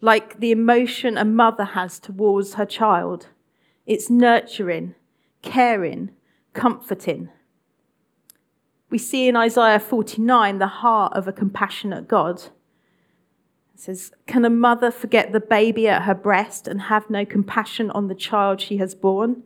like 0.00 0.38
the 0.40 0.52
emotion 0.52 1.18
a 1.18 1.24
mother 1.24 1.64
has 1.64 1.98
towards 1.98 2.54
her 2.54 2.66
child. 2.66 3.28
It's 3.88 4.10
nurturing, 4.10 4.94
caring, 5.40 6.10
comforting. 6.52 7.30
We 8.90 8.98
see 8.98 9.28
in 9.28 9.34
Isaiah 9.34 9.80
49 9.80 10.58
the 10.58 10.66
heart 10.66 11.14
of 11.14 11.26
a 11.26 11.32
compassionate 11.32 12.06
God. 12.06 12.36
It 13.74 13.80
says, 13.80 14.12
Can 14.26 14.44
a 14.44 14.50
mother 14.50 14.90
forget 14.90 15.32
the 15.32 15.40
baby 15.40 15.88
at 15.88 16.02
her 16.02 16.14
breast 16.14 16.68
and 16.68 16.82
have 16.82 17.08
no 17.08 17.24
compassion 17.24 17.90
on 17.92 18.08
the 18.08 18.14
child 18.14 18.60
she 18.60 18.76
has 18.76 18.94
borne? 18.94 19.42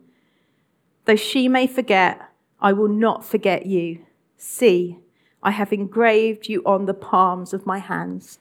Though 1.05 1.15
she 1.15 1.47
may 1.47 1.65
forget, 1.65 2.21
I 2.59 2.73
will 2.73 2.89
not 2.89 3.23
forget 3.23 3.65
you. 3.65 4.05
See, 4.35 4.99
I 5.41 5.51
have 5.51 5.71
engraved 5.71 6.49
you 6.49 6.61
on 6.65 6.85
the 6.85 6.93
palms 6.93 7.53
of 7.53 7.65
my 7.65 7.79
hands. 7.79 8.39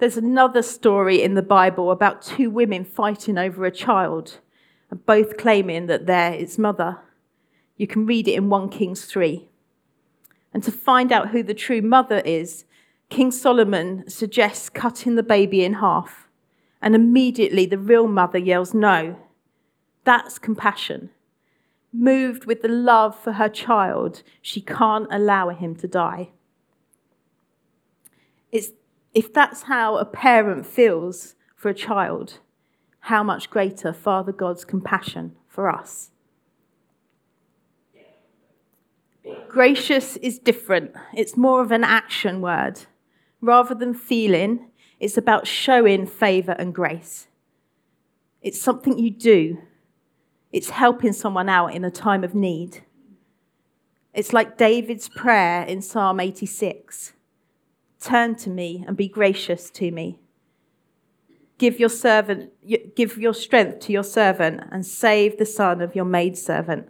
There's 0.00 0.16
another 0.16 0.62
story 0.62 1.22
in 1.22 1.34
the 1.34 1.42
Bible 1.42 1.90
about 1.90 2.22
two 2.22 2.48
women 2.48 2.86
fighting 2.86 3.36
over 3.36 3.66
a 3.66 3.70
child, 3.70 4.38
and 4.90 5.04
both 5.04 5.36
claiming 5.36 5.88
that 5.88 6.06
they're 6.06 6.32
its 6.32 6.56
mother. 6.56 7.00
You 7.76 7.86
can 7.86 8.06
read 8.06 8.26
it 8.26 8.32
in 8.32 8.48
1 8.48 8.70
Kings 8.70 9.04
3. 9.04 9.50
And 10.54 10.62
to 10.62 10.72
find 10.72 11.12
out 11.12 11.28
who 11.28 11.42
the 11.42 11.52
true 11.52 11.82
mother 11.82 12.20
is, 12.20 12.64
King 13.10 13.30
Solomon 13.30 14.08
suggests 14.08 14.70
cutting 14.70 15.16
the 15.16 15.22
baby 15.22 15.62
in 15.62 15.74
half, 15.74 16.28
and 16.80 16.94
immediately 16.94 17.66
the 17.66 17.76
real 17.78 18.08
mother 18.08 18.38
yells, 18.38 18.72
No. 18.72 19.18
That's 20.04 20.38
compassion. 20.38 21.10
Moved 21.92 22.46
with 22.46 22.62
the 22.62 22.68
love 22.68 23.22
for 23.22 23.32
her 23.32 23.50
child, 23.50 24.22
she 24.40 24.62
can't 24.62 25.08
allow 25.10 25.50
him 25.50 25.76
to 25.76 25.86
die. 25.86 26.30
It's, 28.50 28.70
if 29.12 29.32
that's 29.32 29.64
how 29.64 29.96
a 29.96 30.04
parent 30.04 30.66
feels 30.66 31.34
for 31.56 31.68
a 31.68 31.74
child, 31.74 32.38
how 33.00 33.22
much 33.22 33.50
greater 33.50 33.92
Father 33.92 34.32
God's 34.32 34.64
compassion 34.64 35.36
for 35.48 35.70
us. 35.70 36.10
Gracious 39.48 40.16
is 40.18 40.38
different, 40.38 40.92
it's 41.14 41.36
more 41.36 41.60
of 41.60 41.72
an 41.72 41.84
action 41.84 42.40
word. 42.40 42.80
Rather 43.40 43.74
than 43.74 43.94
feeling, 43.94 44.70
it's 44.98 45.16
about 45.16 45.46
showing 45.46 46.06
favor 46.06 46.52
and 46.52 46.74
grace. 46.74 47.26
It's 48.42 48.60
something 48.60 48.98
you 48.98 49.10
do, 49.10 49.58
it's 50.52 50.70
helping 50.70 51.12
someone 51.12 51.48
out 51.48 51.74
in 51.74 51.84
a 51.84 51.90
time 51.90 52.24
of 52.24 52.34
need. 52.34 52.82
It's 54.12 54.32
like 54.32 54.58
David's 54.58 55.08
prayer 55.08 55.62
in 55.62 55.82
Psalm 55.82 56.20
86 56.20 57.12
Turn 58.00 58.34
to 58.36 58.50
me 58.50 58.84
and 58.86 58.96
be 58.96 59.08
gracious 59.08 59.70
to 59.70 59.90
me. 59.90 60.18
Give 61.58 61.78
your 61.78 61.90
servant, 61.90 62.50
give 62.96 63.18
your 63.18 63.34
strength 63.34 63.80
to 63.80 63.92
your 63.92 64.02
servant 64.04 64.62
and 64.72 64.86
save 64.86 65.36
the 65.36 65.46
son 65.46 65.82
of 65.82 65.94
your 65.94 66.06
maidservant. 66.06 66.88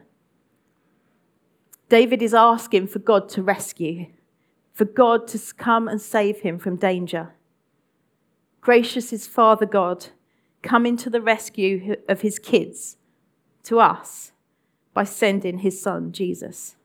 David 1.88 2.22
is 2.22 2.34
asking 2.34 2.86
for 2.86 3.00
God 3.00 3.28
to 3.30 3.42
rescue 3.42 4.06
for 4.80 4.86
God 4.86 5.28
to 5.28 5.38
come 5.58 5.88
and 5.88 6.00
save 6.00 6.40
him 6.40 6.58
from 6.58 6.76
danger. 6.76 7.34
Gracious 8.62 9.12
is 9.12 9.26
Father 9.26 9.66
God, 9.66 10.06
coming 10.62 10.96
to 10.96 11.10
the 11.10 11.20
rescue 11.20 11.96
of 12.08 12.22
his 12.22 12.38
kids, 12.38 12.96
to 13.64 13.78
us, 13.78 14.32
by 14.94 15.04
sending 15.04 15.58
his 15.58 15.78
son, 15.82 16.12
Jesus. 16.12 16.76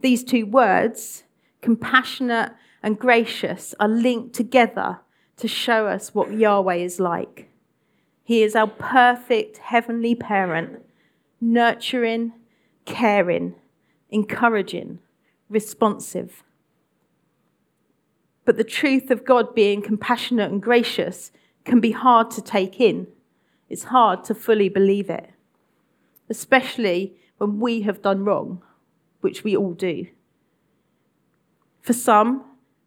These 0.00 0.24
two 0.24 0.46
words, 0.46 1.24
compassionate 1.62 2.52
and 2.82 2.98
gracious, 2.98 3.74
are 3.80 3.88
linked 3.88 4.34
together 4.34 5.00
to 5.36 5.48
show 5.48 5.86
us 5.86 6.14
what 6.14 6.32
Yahweh 6.32 6.76
is 6.76 7.00
like. 7.00 7.50
He 8.22 8.42
is 8.42 8.56
our 8.56 8.66
perfect 8.66 9.58
heavenly 9.58 10.14
parent, 10.14 10.82
nurturing, 11.40 12.32
caring, 12.84 13.54
encouraging, 14.10 14.98
responsive. 15.48 16.42
But 18.44 18.56
the 18.56 18.64
truth 18.64 19.10
of 19.10 19.24
God 19.24 19.54
being 19.54 19.82
compassionate 19.82 20.50
and 20.50 20.62
gracious 20.62 21.32
can 21.64 21.80
be 21.80 21.90
hard 21.90 22.30
to 22.32 22.40
take 22.40 22.80
in. 22.80 23.08
It's 23.68 23.84
hard 23.84 24.24
to 24.24 24.34
fully 24.34 24.68
believe 24.68 25.10
it, 25.10 25.30
especially 26.30 27.16
when 27.38 27.58
we 27.58 27.82
have 27.82 28.02
done 28.02 28.24
wrong, 28.24 28.62
which 29.20 29.42
we 29.42 29.56
all 29.56 29.72
do. 29.72 30.06
For 31.86 31.92
some, 31.92 32.44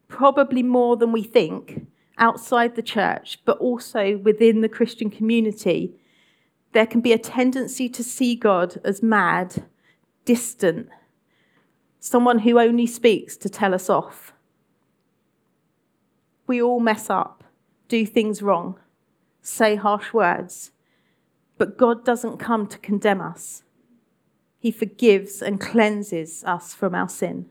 probably 0.08 0.62
more 0.62 0.94
than 0.94 1.10
we 1.10 1.22
think, 1.22 1.86
outside 2.18 2.76
the 2.76 2.82
church, 2.82 3.38
but 3.46 3.56
also 3.56 4.18
within 4.18 4.60
the 4.60 4.68
Christian 4.68 5.08
community, 5.08 5.94
there 6.74 6.84
can 6.84 7.00
be 7.00 7.14
a 7.14 7.18
tendency 7.18 7.88
to 7.88 8.04
see 8.04 8.34
God 8.34 8.78
as 8.84 9.02
mad 9.02 9.64
distant, 10.26 10.90
someone 11.98 12.40
who 12.40 12.60
only 12.60 12.86
speaks 12.86 13.38
to 13.38 13.48
tell 13.48 13.72
us 13.72 13.88
off. 13.88 14.34
We 16.46 16.60
all 16.60 16.78
mess 16.78 17.08
up, 17.08 17.42
do 17.88 18.04
things 18.04 18.42
wrong, 18.42 18.78
say 19.40 19.76
harsh 19.76 20.12
words, 20.12 20.72
but 21.56 21.78
God 21.78 22.04
doesn't 22.04 22.36
come 22.36 22.66
to 22.66 22.76
condemn 22.76 23.22
us. 23.22 23.62
He 24.58 24.70
forgives 24.70 25.40
and 25.40 25.58
cleanses 25.58 26.44
us 26.44 26.74
from 26.74 26.94
our 26.94 27.08
sin. 27.08 27.46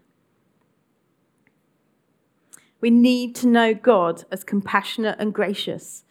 We 2.82 2.90
need 2.90 3.36
to 3.36 3.48
know 3.48 3.74
God 3.74 4.24
as 4.32 4.44
compassionate 4.44 5.18
and 5.20 5.34
gracious 5.34 6.04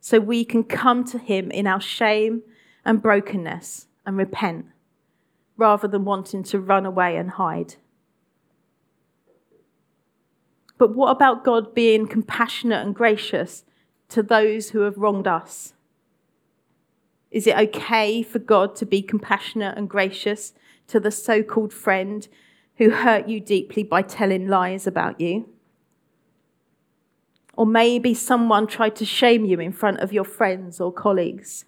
so 0.00 0.18
we 0.18 0.44
can 0.44 0.64
come 0.64 1.04
to 1.04 1.18
Him 1.18 1.50
in 1.50 1.66
our 1.66 1.80
shame 1.80 2.42
and 2.84 3.02
brokenness 3.02 3.86
and 4.06 4.16
repent 4.16 4.66
rather 5.56 5.88
than 5.88 6.04
wanting 6.04 6.42
to 6.44 6.58
run 6.58 6.86
away 6.86 7.16
and 7.16 7.30
hide. 7.30 7.74
But 10.78 10.94
what 10.94 11.10
about 11.10 11.44
God 11.44 11.74
being 11.74 12.06
compassionate 12.06 12.86
and 12.86 12.94
gracious 12.94 13.64
to 14.08 14.22
those 14.22 14.70
who 14.70 14.80
have 14.80 14.96
wronged 14.96 15.26
us? 15.26 15.74
Is 17.30 17.46
it 17.46 17.58
okay 17.58 18.22
for 18.22 18.38
God 18.38 18.74
to 18.76 18.86
be 18.86 19.02
compassionate 19.02 19.76
and 19.76 19.88
gracious 19.88 20.54
to 20.86 20.98
the 20.98 21.10
so 21.10 21.42
called 21.42 21.72
friend 21.72 22.26
who 22.76 22.90
hurt 22.90 23.28
you 23.28 23.40
deeply 23.40 23.82
by 23.82 24.02
telling 24.02 24.48
lies 24.48 24.86
about 24.86 25.20
you? 25.20 25.48
Or 27.58 27.66
maybe 27.66 28.14
someone 28.14 28.68
tried 28.68 28.94
to 28.94 29.04
shame 29.04 29.44
you 29.44 29.58
in 29.58 29.72
front 29.72 29.98
of 29.98 30.12
your 30.12 30.22
friends 30.22 30.80
or 30.80 30.92
colleagues. 30.92 31.64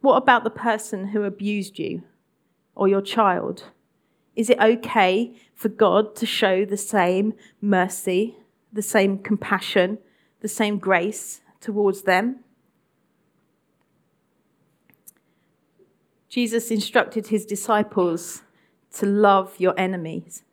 What 0.00 0.16
about 0.16 0.44
the 0.44 0.50
person 0.50 1.08
who 1.08 1.24
abused 1.24 1.78
you 1.78 2.04
or 2.74 2.88
your 2.88 3.02
child? 3.02 3.64
Is 4.34 4.48
it 4.48 4.58
okay 4.58 5.34
for 5.54 5.68
God 5.68 6.16
to 6.16 6.24
show 6.24 6.64
the 6.64 6.78
same 6.78 7.34
mercy, 7.60 8.38
the 8.72 8.80
same 8.80 9.18
compassion, 9.18 9.98
the 10.40 10.48
same 10.48 10.78
grace 10.78 11.42
towards 11.60 12.04
them? 12.04 12.36
Jesus 16.30 16.70
instructed 16.70 17.26
his 17.26 17.44
disciples 17.44 18.40
to 18.94 19.04
love 19.04 19.56
your 19.58 19.78
enemies. 19.78 20.44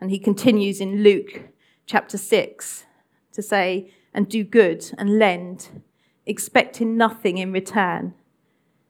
And 0.00 0.10
he 0.10 0.18
continues 0.18 0.80
in 0.80 1.02
Luke 1.02 1.51
chapter 1.86 2.18
6 2.18 2.84
to 3.32 3.42
say, 3.42 3.90
and 4.14 4.28
do 4.28 4.44
good 4.44 4.92
and 4.98 5.18
lend, 5.18 5.82
expecting 6.26 6.96
nothing 6.96 7.38
in 7.38 7.52
return. 7.52 8.14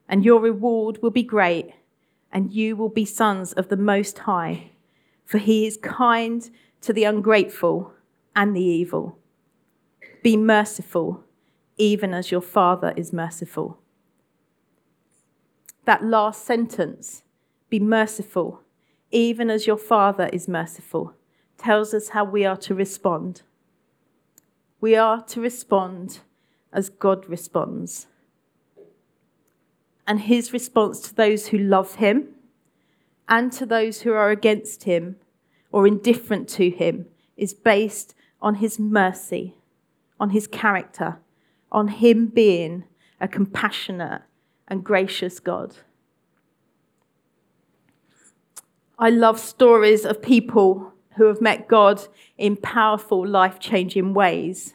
And 0.09 0.25
your 0.25 0.41
reward 0.41 1.01
will 1.03 1.11
be 1.11 1.23
great, 1.23 1.73
and 2.33 2.53
you 2.53 2.77
will 2.77 2.89
be 2.89 3.05
sons 3.05 3.53
of 3.53 3.69
the 3.69 3.77
Most 3.77 4.21
High, 4.21 4.73
for 5.25 5.39
he 5.39 5.67
is 5.67 5.77
kind 5.77 6.51
to 6.81 6.93
the 6.93 7.05
ungrateful 7.05 7.93
and 8.35 8.55
the 8.55 8.65
evil. 8.65 9.19
Be 10.23 10.37
merciful, 10.37 11.25
even 11.79 12.13
as 12.13 12.31
your 12.31 12.41
Father 12.41 12.93
is 12.97 13.13
merciful. 13.13 13.79
That 15.85 16.05
last 16.05 16.45
sentence, 16.45 17.23
be 17.71 17.81
merciful, 17.81 18.61
even 19.11 19.51
as 19.51 19.67
your 19.67 19.77
Father 19.77 20.29
is 20.33 20.49
merciful 20.49 21.15
tells 21.62 21.95
us 21.95 22.09
how 22.09 22.25
we 22.25 22.45
are 22.45 22.57
to 22.57 22.75
respond. 22.75 23.42
We 24.81 24.97
are 24.97 25.23
to 25.26 25.40
respond 25.40 26.19
as 26.73 26.88
God 26.88 27.28
responds. 27.28 28.09
And 30.07 30.23
his 30.23 30.52
response 30.52 31.00
to 31.02 31.14
those 31.14 31.49
who 31.49 31.59
love 31.59 31.97
him 31.97 32.28
and 33.28 33.52
to 33.52 33.64
those 33.64 34.02
who 34.02 34.12
are 34.12 34.31
against 34.31 34.85
him 34.85 35.16
or 35.71 35.87
indifferent 35.87 36.49
to 36.50 36.69
him 36.69 37.07
is 37.37 37.54
based 37.54 38.14
on 38.40 38.57
his 38.57 38.81
mercy, 38.81 39.55
on 40.18 40.31
his 40.31 40.48
character, 40.48 41.18
on 41.70 41.88
him 41.88 42.27
being 42.27 42.85
a 43.20 43.29
compassionate 43.29 44.22
and 44.66 44.83
gracious 44.83 45.38
God. 45.38 45.77
I 48.98 49.11
love 49.11 49.38
stories 49.38 50.05
of 50.05 50.20
people 50.20 50.91
who 51.16 51.27
have 51.27 51.40
met 51.40 51.68
God 51.68 52.03
in 52.38 52.57
powerful, 52.57 53.27
life 53.27 53.59
changing 53.59 54.14
ways. 54.14 54.75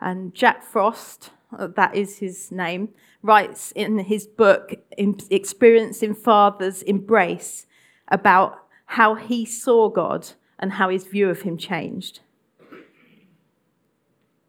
And 0.00 0.34
Jack 0.34 0.62
Frost, 0.62 1.30
uh, 1.56 1.68
that 1.76 1.94
is 1.94 2.18
his 2.18 2.50
name, 2.50 2.90
writes 3.22 3.72
in 3.72 3.98
his 3.98 4.26
book, 4.26 4.74
Experiencing 4.96 6.14
Father's 6.14 6.82
Embrace, 6.82 7.66
about 8.08 8.64
how 8.86 9.14
he 9.14 9.44
saw 9.44 9.88
God 9.88 10.30
and 10.58 10.72
how 10.72 10.88
his 10.88 11.06
view 11.06 11.28
of 11.30 11.42
him 11.42 11.56
changed. 11.56 12.20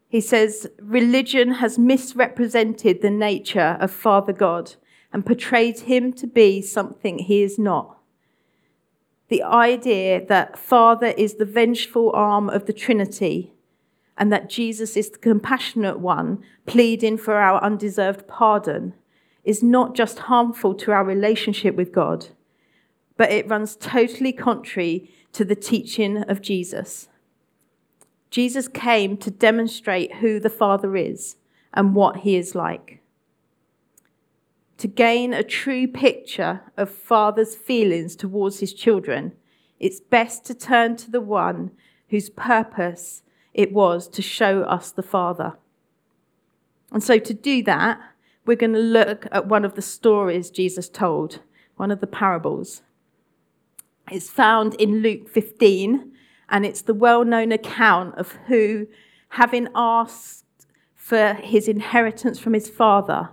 He 0.07 0.19
says, 0.19 0.67
Religion 0.79 1.55
has 1.55 1.79
misrepresented 1.79 3.01
the 3.01 3.09
nature 3.09 3.77
of 3.79 3.91
Father 3.91 4.33
God 4.33 4.75
and 5.13 5.25
portrayed 5.25 5.79
him 5.81 6.11
to 6.13 6.27
be 6.27 6.61
something 6.61 7.19
he 7.19 7.43
is 7.43 7.57
not 7.57 8.00
the 9.31 9.41
idea 9.43 10.25
that 10.25 10.59
Father 10.59 11.13
is 11.17 11.35
the 11.35 11.45
vengeful 11.45 12.11
arm 12.13 12.49
of 12.49 12.65
the 12.65 12.73
Trinity 12.73 13.53
and 14.17 14.31
that 14.31 14.49
Jesus 14.49 14.97
is 14.97 15.09
the 15.09 15.17
compassionate 15.17 15.99
one 15.99 16.43
pleading 16.65 17.17
for 17.17 17.35
our 17.35 17.63
undeserved 17.63 18.27
pardon 18.27 18.93
is 19.45 19.63
not 19.63 19.95
just 19.95 20.19
harmful 20.19 20.75
to 20.75 20.91
our 20.91 21.05
relationship 21.05 21.75
with 21.75 21.93
God, 21.93 22.27
but 23.15 23.31
it 23.31 23.47
runs 23.47 23.77
totally 23.77 24.33
contrary 24.33 25.09
to 25.31 25.45
the 25.45 25.55
teaching 25.55 26.17
of 26.23 26.41
Jesus. 26.41 27.07
Jesus 28.31 28.67
came 28.67 29.15
to 29.15 29.31
demonstrate 29.31 30.15
who 30.15 30.41
the 30.41 30.49
Father 30.49 30.97
is 30.97 31.37
and 31.73 31.95
what 31.95 32.17
he 32.17 32.35
is 32.35 32.53
like 32.53 33.00
to 34.81 34.87
gain 34.87 35.31
a 35.31 35.43
true 35.43 35.87
picture 35.87 36.61
of 36.75 36.89
father's 36.89 37.53
feelings 37.55 38.15
towards 38.15 38.61
his 38.61 38.73
children, 38.73 39.31
it's 39.79 39.99
best 39.99 40.43
to 40.43 40.55
turn 40.55 40.97
to 40.97 41.11
the 41.11 41.21
one 41.21 41.69
whose 42.09 42.31
purpose 42.31 43.21
it 43.53 43.71
was 43.71 44.07
to 44.07 44.23
show 44.23 44.63
us 44.63 44.89
the 44.89 45.03
Father. 45.03 45.53
And 46.91 47.03
so, 47.03 47.19
to 47.19 47.31
do 47.31 47.61
that, 47.61 48.01
we're 48.47 48.57
going 48.57 48.73
to 48.73 48.79
look 48.79 49.27
at 49.31 49.45
one 49.45 49.65
of 49.65 49.75
the 49.75 49.83
stories 49.83 50.49
Jesus 50.49 50.89
told, 50.89 51.41
one 51.75 51.91
of 51.91 51.99
the 51.99 52.07
parables. 52.07 52.81
It's 54.11 54.31
found 54.31 54.73
in 54.81 55.03
Luke 55.03 55.29
15, 55.29 56.11
and 56.49 56.65
it's 56.65 56.81
the 56.81 56.95
well 56.95 57.23
known 57.23 57.51
account 57.51 58.15
of 58.15 58.31
who, 58.47 58.87
having 59.29 59.67
asked 59.75 60.65
for 60.95 61.35
his 61.35 61.67
inheritance 61.67 62.39
from 62.39 62.53
his 62.53 62.67
father, 62.67 63.29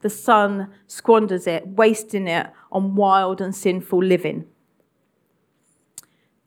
the 0.00 0.10
son 0.10 0.70
squanders 0.86 1.46
it, 1.46 1.66
wasting 1.66 2.28
it 2.28 2.48
on 2.70 2.94
wild 2.94 3.40
and 3.40 3.54
sinful 3.54 4.02
living. 4.02 4.46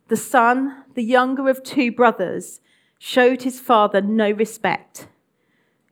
The 0.07 0.17
son, 0.17 0.83
the 0.93 1.03
younger 1.03 1.49
of 1.49 1.63
two 1.63 1.91
brothers, 1.91 2.61
showed 2.99 3.43
his 3.43 3.59
father 3.59 4.01
no 4.01 4.31
respect. 4.31 5.07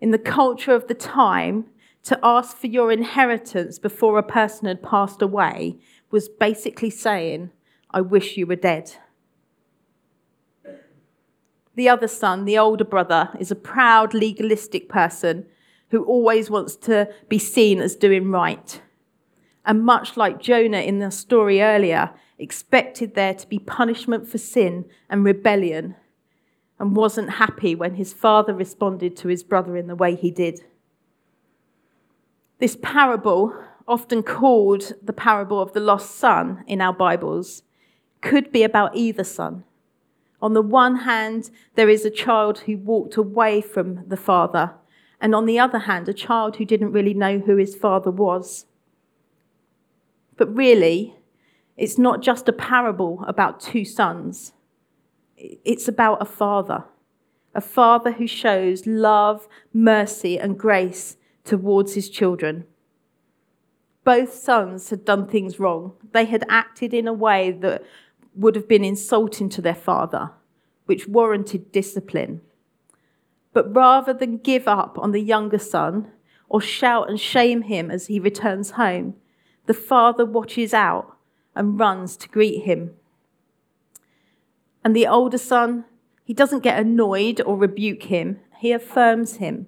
In 0.02 0.12
the 0.12 0.20
culture 0.20 0.74
of 0.74 0.88
the 0.88 0.94
time, 0.94 1.66
to 2.04 2.20
ask 2.24 2.58
for 2.58 2.68
your 2.68 2.92
inheritance 2.92 3.78
before 3.78 4.18
a 4.18 4.24
person 4.24 4.68
had 4.68 4.82
passed 4.82 5.22
away 5.22 5.78
was 6.12 6.30
basically 6.30 6.90
saying, 6.90 7.52
I 7.92 8.02
wish 8.02 8.38
you 8.38 8.48
were 8.48 8.56
dead. 8.56 8.94
The 11.76 11.90
other 11.90 12.08
son, 12.08 12.46
the 12.46 12.58
older 12.58 12.84
brother, 12.84 13.30
is 13.40 13.52
a 13.52 13.56
proud, 13.56 14.14
legalistic 14.14 14.90
person 14.90 15.46
who 15.90 16.04
always 16.04 16.50
wants 16.50 16.76
to 16.76 17.10
be 17.28 17.40
seen 17.40 17.80
as 17.80 17.96
doing 17.96 18.32
right. 18.32 18.82
And 19.66 19.84
much 19.84 20.18
like 20.18 20.42
Jonah 20.42 20.80
in 20.80 21.00
the 21.00 21.12
story 21.12 21.62
earlier, 21.62 22.12
expected 22.38 23.16
there 23.16 23.34
to 23.34 23.48
be 23.48 23.60
punishment 23.60 24.28
for 24.28 24.38
sin 24.38 24.86
and 25.10 25.24
rebellion, 25.24 25.96
and 26.80 26.96
wasn't 26.96 27.32
happy 27.32 27.76
when 27.76 27.96
his 27.96 28.14
father 28.14 28.54
responded 28.54 29.18
to 29.18 29.28
his 29.28 29.44
brother 29.44 29.76
in 29.76 29.88
the 29.88 29.96
way 29.96 30.16
he 30.16 30.32
did. 30.32 30.62
This 32.60 32.78
parable, 32.82 33.54
often 33.88 34.24
called 34.24 34.94
the 35.04 35.14
parable 35.14 35.62
of 35.62 35.74
the 35.74 35.80
lost 35.80 36.16
son 36.16 36.64
in 36.68 36.80
our 36.80 36.94
Bibles, 36.94 37.64
could 38.22 38.52
be 38.52 38.64
about 38.64 38.96
either 38.96 39.24
son. 39.24 39.66
On 40.42 40.54
the 40.54 40.62
one 40.62 40.98
hand, 40.98 41.50
there 41.76 41.90
is 41.90 42.06
a 42.06 42.10
child 42.10 42.60
who 42.60 42.78
walked 42.78 43.18
away 43.18 43.60
from 43.60 44.08
the 44.08 44.18
father 44.18 44.74
and 45.22 45.36
on 45.36 45.46
the 45.46 45.60
other 45.60 45.80
hand, 45.80 46.08
a 46.08 46.14
child 46.14 46.56
who 46.56 46.66
didn't 46.66 46.92
really 46.92 47.14
know 47.14 47.40
who 47.40 47.58
his 47.58 47.76
father 47.76 48.12
was. 48.12 48.66
But 50.38 50.56
really, 50.56 51.16
it's 51.76 51.98
not 51.98 52.22
just 52.22 52.48
a 52.48 52.54
parable 52.54 53.24
about 53.28 53.60
two 53.60 53.84
sons, 53.84 54.54
it's 55.38 55.88
about 55.88 56.22
a 56.22 56.26
father. 56.26 56.86
A 57.56 57.62
father 57.62 58.12
who 58.12 58.28
shows 58.28 58.86
love, 58.86 59.48
mercy, 59.74 60.38
and 60.38 60.58
grace 60.58 61.18
towards 61.44 61.96
his 61.96 62.10
children. 62.10 62.66
Both 64.04 64.34
sons 64.34 64.90
had 64.92 65.04
done 65.04 65.28
things 65.28 65.60
wrong. 65.60 65.94
They 66.12 66.26
had 66.26 66.46
acted 66.48 66.94
in 66.94 67.08
a 67.08 67.14
way 67.14 67.52
that 67.52 67.84
would 68.36 68.56
have 68.56 68.68
been 68.68 68.84
insulting 68.84 69.50
to 69.50 69.62
their 69.62 69.76
father, 69.76 70.32
which 70.86 71.08
warranted 71.08 71.72
discipline. 71.72 72.42
But 73.60 73.76
rather 73.76 74.14
than 74.14 74.38
give 74.38 74.70
up 74.70 74.98
on 74.98 75.12
the 75.12 75.20
younger 75.20 75.58
son 75.58 76.14
or 76.48 76.62
shout 76.62 77.10
and 77.10 77.20
shame 77.20 77.64
him 77.64 77.92
as 77.92 78.08
he 78.08 78.18
returns 78.18 78.72
home, 78.72 79.16
the 79.66 79.74
father 79.74 80.26
watches 80.26 80.74
out 80.74 81.18
and 81.54 81.78
runs 81.78 82.16
to 82.16 82.30
greet 82.30 82.64
him. 82.64 82.92
And 84.82 84.96
the 84.96 85.06
older 85.08 85.38
son, 85.38 85.84
he 86.24 86.34
doesn't 86.34 86.64
get 86.64 86.80
annoyed 86.80 87.42
or 87.46 87.58
rebuke 87.58 88.04
him, 88.04 88.40
he 88.60 88.72
affirms 88.72 89.36
him 89.36 89.68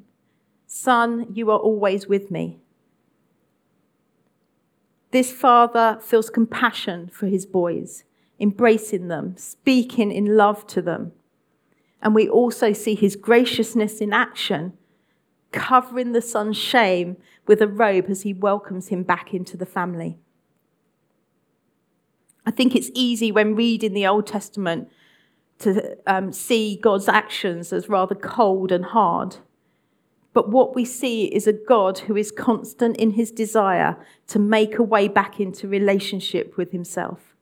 Son, 0.65 1.27
you 1.33 1.51
are 1.51 1.59
always 1.59 2.07
with 2.07 2.31
me. 2.31 2.61
This 5.11 5.33
father 5.33 5.99
feels 6.01 6.29
compassion 6.29 7.09
for 7.11 7.27
his 7.27 7.45
boys, 7.45 8.05
embracing 8.39 9.09
them, 9.09 9.35
speaking 9.35 10.13
in 10.13 10.37
love 10.37 10.65
to 10.67 10.81
them. 10.81 11.11
And 12.01 12.15
we 12.15 12.27
also 12.27 12.73
see 12.73 12.95
his 12.95 13.15
graciousness 13.15 14.01
in 14.01 14.13
action, 14.13 14.73
covering 15.51 16.13
the 16.13 16.21
son's 16.21 16.57
shame 16.57 17.17
with 17.45 17.61
a 17.61 17.67
robe 17.67 18.05
as 18.09 18.23
he 18.23 18.33
welcomes 18.33 18.87
him 18.87 19.03
back 19.03 19.33
into 19.33 19.57
the 19.57 19.65
family. 19.65 20.17
I 22.45 22.51
think 22.51 22.75
it's 22.75 22.89
easy 22.93 23.31
when 23.31 23.55
reading 23.55 23.93
the 23.93 24.07
Old 24.07 24.25
Testament 24.25 24.89
to 25.59 25.97
um, 26.07 26.31
see 26.33 26.75
God's 26.75 27.07
actions 27.07 27.71
as 27.71 27.87
rather 27.87 28.15
cold 28.15 28.71
and 28.71 28.85
hard. 28.85 29.37
But 30.33 30.49
what 30.49 30.75
we 30.75 30.85
see 30.85 31.25
is 31.25 31.45
a 31.45 31.53
God 31.53 31.99
who 31.99 32.15
is 32.15 32.31
constant 32.31 32.97
in 32.97 33.11
his 33.11 33.31
desire 33.31 33.97
to 34.27 34.39
make 34.39 34.79
a 34.79 34.83
way 34.83 35.07
back 35.07 35.39
into 35.39 35.67
relationship 35.67 36.57
with 36.57 36.71
himself. 36.71 37.35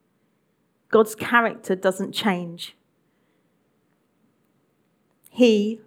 God's 0.90 1.16
character 1.16 1.76
doesn't 1.76 2.14
change. 2.14 2.76
He, 5.40 5.80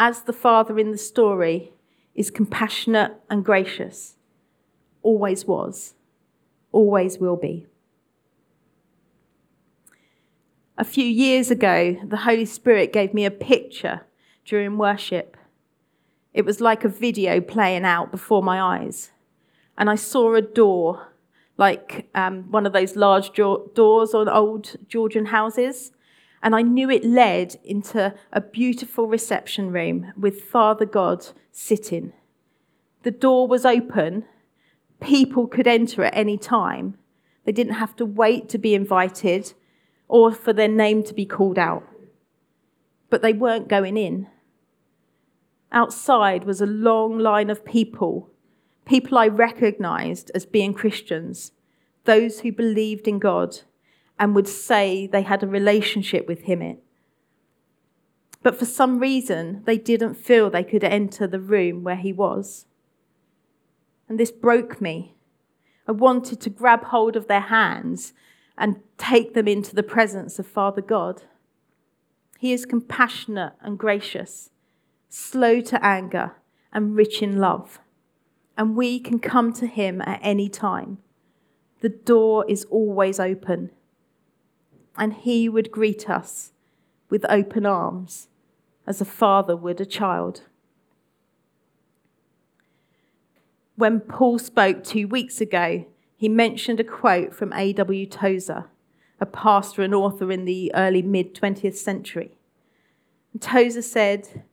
as 0.00 0.22
the 0.22 0.32
father 0.32 0.80
in 0.80 0.90
the 0.90 0.98
story, 0.98 1.72
is 2.16 2.28
compassionate 2.28 3.12
and 3.30 3.44
gracious. 3.44 4.16
Always 5.00 5.46
was, 5.46 5.94
always 6.72 7.16
will 7.18 7.36
be. 7.36 7.66
A 10.76 10.82
few 10.82 11.04
years 11.04 11.52
ago, 11.52 11.96
the 12.04 12.16
Holy 12.16 12.46
Spirit 12.46 12.92
gave 12.92 13.14
me 13.14 13.24
a 13.24 13.30
picture 13.30 14.00
during 14.44 14.76
worship 14.76 15.36
it 16.34 16.44
was 16.44 16.60
like 16.60 16.84
a 16.84 16.88
video 16.88 17.40
playing 17.40 17.84
out 17.84 18.10
before 18.10 18.42
my 18.42 18.60
eyes. 18.60 19.12
And 19.78 19.88
I 19.88 19.94
saw 19.94 20.34
a 20.34 20.42
door, 20.42 21.12
like 21.56 22.10
um, 22.12 22.50
one 22.50 22.66
of 22.66 22.72
those 22.72 22.96
large 22.96 23.32
doors 23.32 24.14
on 24.14 24.28
old 24.28 24.74
Georgian 24.88 25.26
houses. 25.26 25.92
And 26.46 26.54
I 26.54 26.62
knew 26.62 26.88
it 26.88 27.04
led 27.04 27.56
into 27.64 28.14
a 28.32 28.40
beautiful 28.40 29.08
reception 29.08 29.72
room 29.72 30.12
with 30.16 30.44
Father 30.44 30.86
God 30.86 31.26
sitting. 31.50 32.12
The 33.02 33.10
door 33.10 33.48
was 33.48 33.66
open, 33.66 34.26
people 35.00 35.48
could 35.48 35.66
enter 35.66 36.04
at 36.04 36.16
any 36.16 36.38
time. 36.38 36.98
They 37.44 37.50
didn't 37.50 37.74
have 37.74 37.96
to 37.96 38.06
wait 38.06 38.48
to 38.50 38.58
be 38.58 38.76
invited 38.76 39.54
or 40.06 40.32
for 40.32 40.52
their 40.52 40.68
name 40.68 41.02
to 41.06 41.14
be 41.14 41.26
called 41.26 41.58
out. 41.58 41.82
But 43.10 43.22
they 43.22 43.32
weren't 43.32 43.66
going 43.66 43.96
in. 43.96 44.28
Outside 45.72 46.44
was 46.44 46.60
a 46.60 46.66
long 46.66 47.18
line 47.18 47.50
of 47.50 47.64
people, 47.64 48.30
people 48.84 49.18
I 49.18 49.26
recognized 49.26 50.30
as 50.32 50.46
being 50.46 50.74
Christians, 50.74 51.50
those 52.04 52.38
who 52.38 52.52
believed 52.52 53.08
in 53.08 53.18
God 53.18 53.62
and 54.18 54.34
would 54.34 54.48
say 54.48 55.06
they 55.06 55.22
had 55.22 55.42
a 55.42 55.48
relationship 55.48 56.26
with 56.26 56.42
Him. 56.42 56.78
But 58.42 58.58
for 58.58 58.64
some 58.64 58.98
reason, 58.98 59.62
they 59.64 59.78
didn't 59.78 60.14
feel 60.14 60.50
they 60.50 60.64
could 60.64 60.84
enter 60.84 61.26
the 61.26 61.40
room 61.40 61.82
where 61.82 61.96
He 61.96 62.12
was. 62.12 62.66
And 64.08 64.20
this 64.20 64.30
broke 64.30 64.80
me. 64.80 65.14
I 65.88 65.92
wanted 65.92 66.40
to 66.40 66.50
grab 66.50 66.84
hold 66.84 67.16
of 67.16 67.28
their 67.28 67.40
hands 67.40 68.12
and 68.56 68.80
take 68.98 69.34
them 69.34 69.46
into 69.46 69.74
the 69.74 69.82
presence 69.82 70.38
of 70.38 70.46
Father 70.46 70.82
God. 70.82 71.24
He 72.38 72.52
is 72.52 72.66
compassionate 72.66 73.54
and 73.60 73.78
gracious 73.78 74.50
slow 75.08 75.60
to 75.62 75.84
anger, 75.84 76.32
and 76.72 76.94
rich 76.94 77.22
in 77.22 77.38
love. 77.38 77.80
And 78.56 78.76
we 78.76 79.00
can 79.00 79.18
come 79.18 79.52
to 79.54 79.66
him 79.66 80.02
at 80.02 80.20
any 80.22 80.48
time. 80.48 80.98
The 81.80 81.88
door 81.88 82.44
is 82.48 82.64
always 82.70 83.20
open. 83.20 83.70
And 84.98 85.12
he 85.14 85.48
would 85.48 85.70
greet 85.70 86.08
us 86.08 86.52
with 87.10 87.26
open 87.28 87.66
arms 87.66 88.28
as 88.86 89.00
a 89.00 89.04
father 89.04 89.56
would 89.56 89.80
a 89.80 89.86
child. 89.86 90.42
When 93.76 94.00
Paul 94.00 94.38
spoke 94.38 94.82
two 94.82 95.06
weeks 95.06 95.40
ago, 95.40 95.84
he 96.16 96.28
mentioned 96.28 96.80
a 96.80 96.84
quote 96.84 97.34
from 97.34 97.52
A.W. 97.52 98.06
Tozer, 98.06 98.66
a 99.20 99.26
pastor 99.26 99.82
and 99.82 99.94
author 99.94 100.32
in 100.32 100.46
the 100.46 100.72
early 100.74 101.02
mid 101.02 101.34
20th 101.34 101.74
century. 101.74 102.38
Tozer 103.38 103.82
said, 103.82 104.44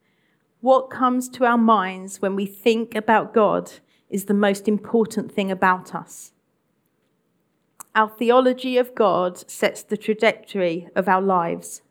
what 0.60 0.90
comes 0.90 1.30
to 1.30 1.46
our 1.46 1.58
minds 1.58 2.22
when 2.22 2.36
we 2.36 2.46
think 2.46 2.96
about 2.96 3.34
God 3.34 3.72
is 4.10 4.26
the 4.26 4.34
most 4.34 4.68
important 4.68 5.32
thing 5.32 5.50
about 5.50 5.96
us. 5.96 6.33
Our 7.96 8.10
theology 8.10 8.78
of 8.78 8.96
God 8.96 9.50
sets 9.50 9.84
the 9.84 9.98
trajectory 9.98 10.88
of 10.96 11.08
our 11.08 11.22
lives. 11.22 11.82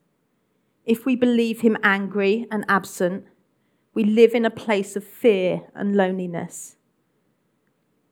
If 0.85 1.07
we 1.07 1.15
believe 1.15 1.61
Him 1.61 1.77
angry 1.83 2.47
and 2.51 2.65
absent, 2.69 3.25
we 3.95 4.03
live 4.05 4.35
in 4.35 4.45
a 4.45 4.51
place 4.51 4.97
of 4.97 5.05
fear 5.05 5.62
and 5.75 5.95
loneliness. 5.95 6.77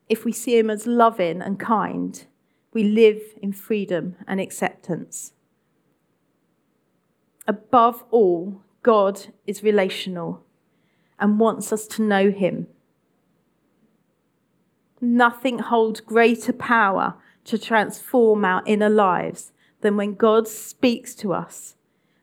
If 0.08 0.24
we 0.24 0.32
see 0.32 0.56
Him 0.58 0.70
as 0.70 0.86
loving 0.86 1.42
and 1.42 1.58
kind, 1.58 2.24
we 2.72 2.84
live 2.84 3.20
in 3.42 3.52
freedom 3.52 4.14
and 4.26 4.40
acceptance. 4.40 5.32
Above 7.48 8.04
all, 8.10 8.62
God 8.82 9.26
is 9.46 9.62
relational 9.62 10.44
and 11.18 11.40
wants 11.40 11.72
us 11.72 11.86
to 11.88 12.02
know 12.02 12.30
him. 12.30 12.68
Nothing 15.00 15.58
holds 15.58 16.00
greater 16.00 16.52
power 16.52 17.16
to 17.44 17.58
transform 17.58 18.44
our 18.44 18.62
inner 18.66 18.88
lives 18.88 19.52
than 19.80 19.96
when 19.96 20.14
God 20.14 20.46
speaks 20.46 21.14
to 21.16 21.32
us 21.32 21.74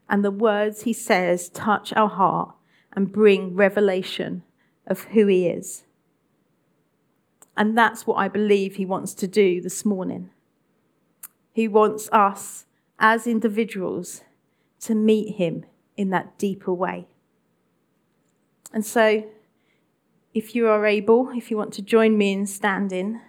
and 0.10 0.24
the 0.24 0.32
words 0.32 0.84
he 0.84 0.94
says 0.94 1.50
touch 1.50 1.94
our 1.94 2.10
heart 2.10 2.56
and 2.94 3.12
bring 3.12 3.56
revelation 3.56 4.44
of 4.86 5.04
who 5.06 5.28
he 5.28 5.48
is. 5.48 5.84
And 7.56 7.78
that's 7.78 8.06
what 8.06 8.16
I 8.16 8.28
believe 8.28 8.76
he 8.76 8.86
wants 8.86 9.14
to 9.16 9.28
do 9.28 9.62
this 9.62 9.84
morning. 9.84 10.30
He 11.52 11.68
wants 11.68 12.08
us 12.12 12.66
as 13.00 13.26
individuals 13.26 14.22
to 14.82 14.94
meet 14.96 15.36
him 15.36 15.66
in 15.96 16.12
that 16.12 16.38
deeper 16.38 16.74
way. 16.74 17.08
And 18.72 18.86
so, 18.86 19.26
if 20.34 20.54
you 20.54 20.68
are 20.68 20.86
able, 20.86 21.32
if 21.36 21.50
you 21.50 21.58
want 21.58 21.74
to 21.74 21.82
join 21.82 22.18
me 22.18 22.34
in 22.34 22.46
standing, 22.46 23.22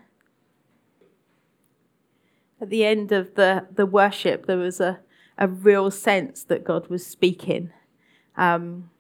at 2.61 2.71
the 2.71 2.85
end 2.85 3.13
of 3.13 3.35
the, 3.35 3.67
the 3.75 3.87
worship, 3.87 4.47
there 4.47 4.57
was 4.57 4.81
a, 4.81 5.01
a 5.37 5.49
real 5.49 5.91
sense 5.91 6.43
that 6.45 6.65
God 6.65 6.89
was 6.89 7.07
speaking. 7.07 7.71
Um, 8.37 8.91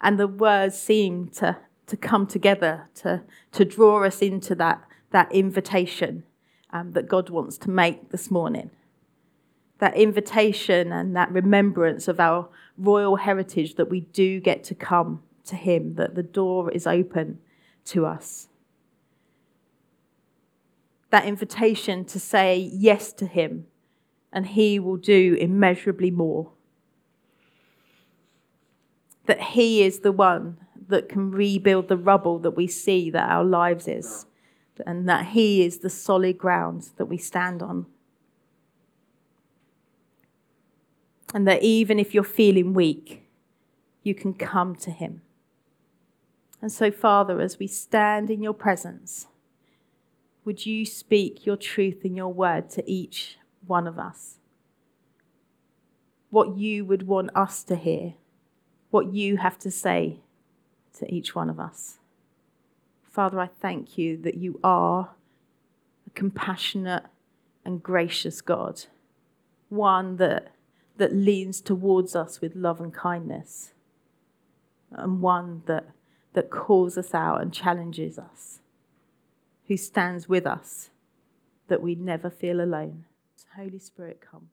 and 0.00 0.18
the 0.18 0.26
words 0.26 0.78
seemed 0.78 1.32
to, 1.34 1.56
to 1.86 1.96
come 1.96 2.26
together 2.26 2.88
to, 2.96 3.22
to 3.52 3.64
draw 3.64 4.04
us 4.04 4.20
into 4.20 4.54
that, 4.56 4.82
that 5.10 5.32
invitation 5.32 6.24
um, 6.70 6.92
that 6.92 7.08
God 7.08 7.30
wants 7.30 7.58
to 7.58 7.70
make 7.70 8.10
this 8.10 8.30
morning. 8.30 8.70
That 9.78 9.96
invitation 9.96 10.92
and 10.92 11.16
that 11.16 11.30
remembrance 11.32 12.08
of 12.08 12.20
our 12.20 12.48
royal 12.76 13.16
heritage 13.16 13.76
that 13.76 13.90
we 13.90 14.00
do 14.00 14.40
get 14.40 14.64
to 14.64 14.74
come 14.74 15.22
to 15.46 15.56
Him, 15.56 15.94
that 15.94 16.14
the 16.14 16.22
door 16.22 16.70
is 16.70 16.86
open 16.86 17.38
to 17.86 18.06
us. 18.06 18.48
That 21.12 21.26
invitation 21.26 22.06
to 22.06 22.18
say 22.18 22.70
yes 22.72 23.12
to 23.12 23.26
Him, 23.26 23.66
and 24.32 24.46
He 24.46 24.78
will 24.78 24.96
do 24.96 25.36
immeasurably 25.38 26.10
more. 26.10 26.52
That 29.26 29.40
He 29.40 29.82
is 29.82 30.00
the 30.00 30.10
one 30.10 30.56
that 30.88 31.10
can 31.10 31.30
rebuild 31.30 31.88
the 31.88 31.98
rubble 31.98 32.38
that 32.38 32.52
we 32.52 32.66
see 32.66 33.10
that 33.10 33.28
our 33.28 33.44
lives 33.44 33.86
is, 33.86 34.24
and 34.86 35.06
that 35.06 35.26
He 35.26 35.62
is 35.62 35.80
the 35.80 35.90
solid 35.90 36.38
ground 36.38 36.88
that 36.96 37.06
we 37.06 37.18
stand 37.18 37.62
on. 37.62 37.84
And 41.34 41.46
that 41.46 41.62
even 41.62 41.98
if 41.98 42.14
you're 42.14 42.24
feeling 42.24 42.72
weak, 42.72 43.28
you 44.02 44.14
can 44.14 44.32
come 44.32 44.74
to 44.76 44.90
Him. 44.90 45.20
And 46.62 46.72
so, 46.72 46.90
Father, 46.90 47.38
as 47.42 47.58
we 47.58 47.66
stand 47.66 48.30
in 48.30 48.42
your 48.42 48.54
presence, 48.54 49.26
would 50.44 50.66
you 50.66 50.84
speak 50.84 51.46
your 51.46 51.56
truth 51.56 52.04
and 52.04 52.16
your 52.16 52.32
word 52.32 52.70
to 52.70 52.90
each 52.90 53.38
one 53.66 53.86
of 53.86 53.98
us? 53.98 54.38
What 56.30 56.56
you 56.56 56.84
would 56.84 57.06
want 57.06 57.30
us 57.34 57.62
to 57.64 57.76
hear, 57.76 58.14
what 58.90 59.12
you 59.12 59.36
have 59.36 59.58
to 59.60 59.70
say 59.70 60.20
to 60.98 61.12
each 61.12 61.34
one 61.34 61.48
of 61.48 61.60
us. 61.60 61.98
Father, 63.02 63.38
I 63.38 63.46
thank 63.46 63.98
you 63.98 64.16
that 64.18 64.36
you 64.36 64.58
are 64.64 65.10
a 66.06 66.10
compassionate 66.10 67.04
and 67.64 67.82
gracious 67.82 68.40
God, 68.40 68.84
one 69.68 70.16
that, 70.16 70.52
that 70.96 71.14
leans 71.14 71.60
towards 71.60 72.16
us 72.16 72.40
with 72.40 72.56
love 72.56 72.80
and 72.80 72.92
kindness, 72.92 73.74
and 74.90 75.20
one 75.20 75.62
that, 75.66 75.90
that 76.32 76.50
calls 76.50 76.96
us 76.96 77.14
out 77.14 77.42
and 77.42 77.52
challenges 77.52 78.18
us, 78.18 78.60
who 79.72 79.76
stands 79.78 80.28
with 80.28 80.46
us, 80.46 80.90
that 81.68 81.80
we 81.80 81.94
never 81.94 82.28
feel 82.28 82.60
alone. 82.60 83.06
Holy 83.56 83.78
Spirit, 83.78 84.20
come. 84.20 84.51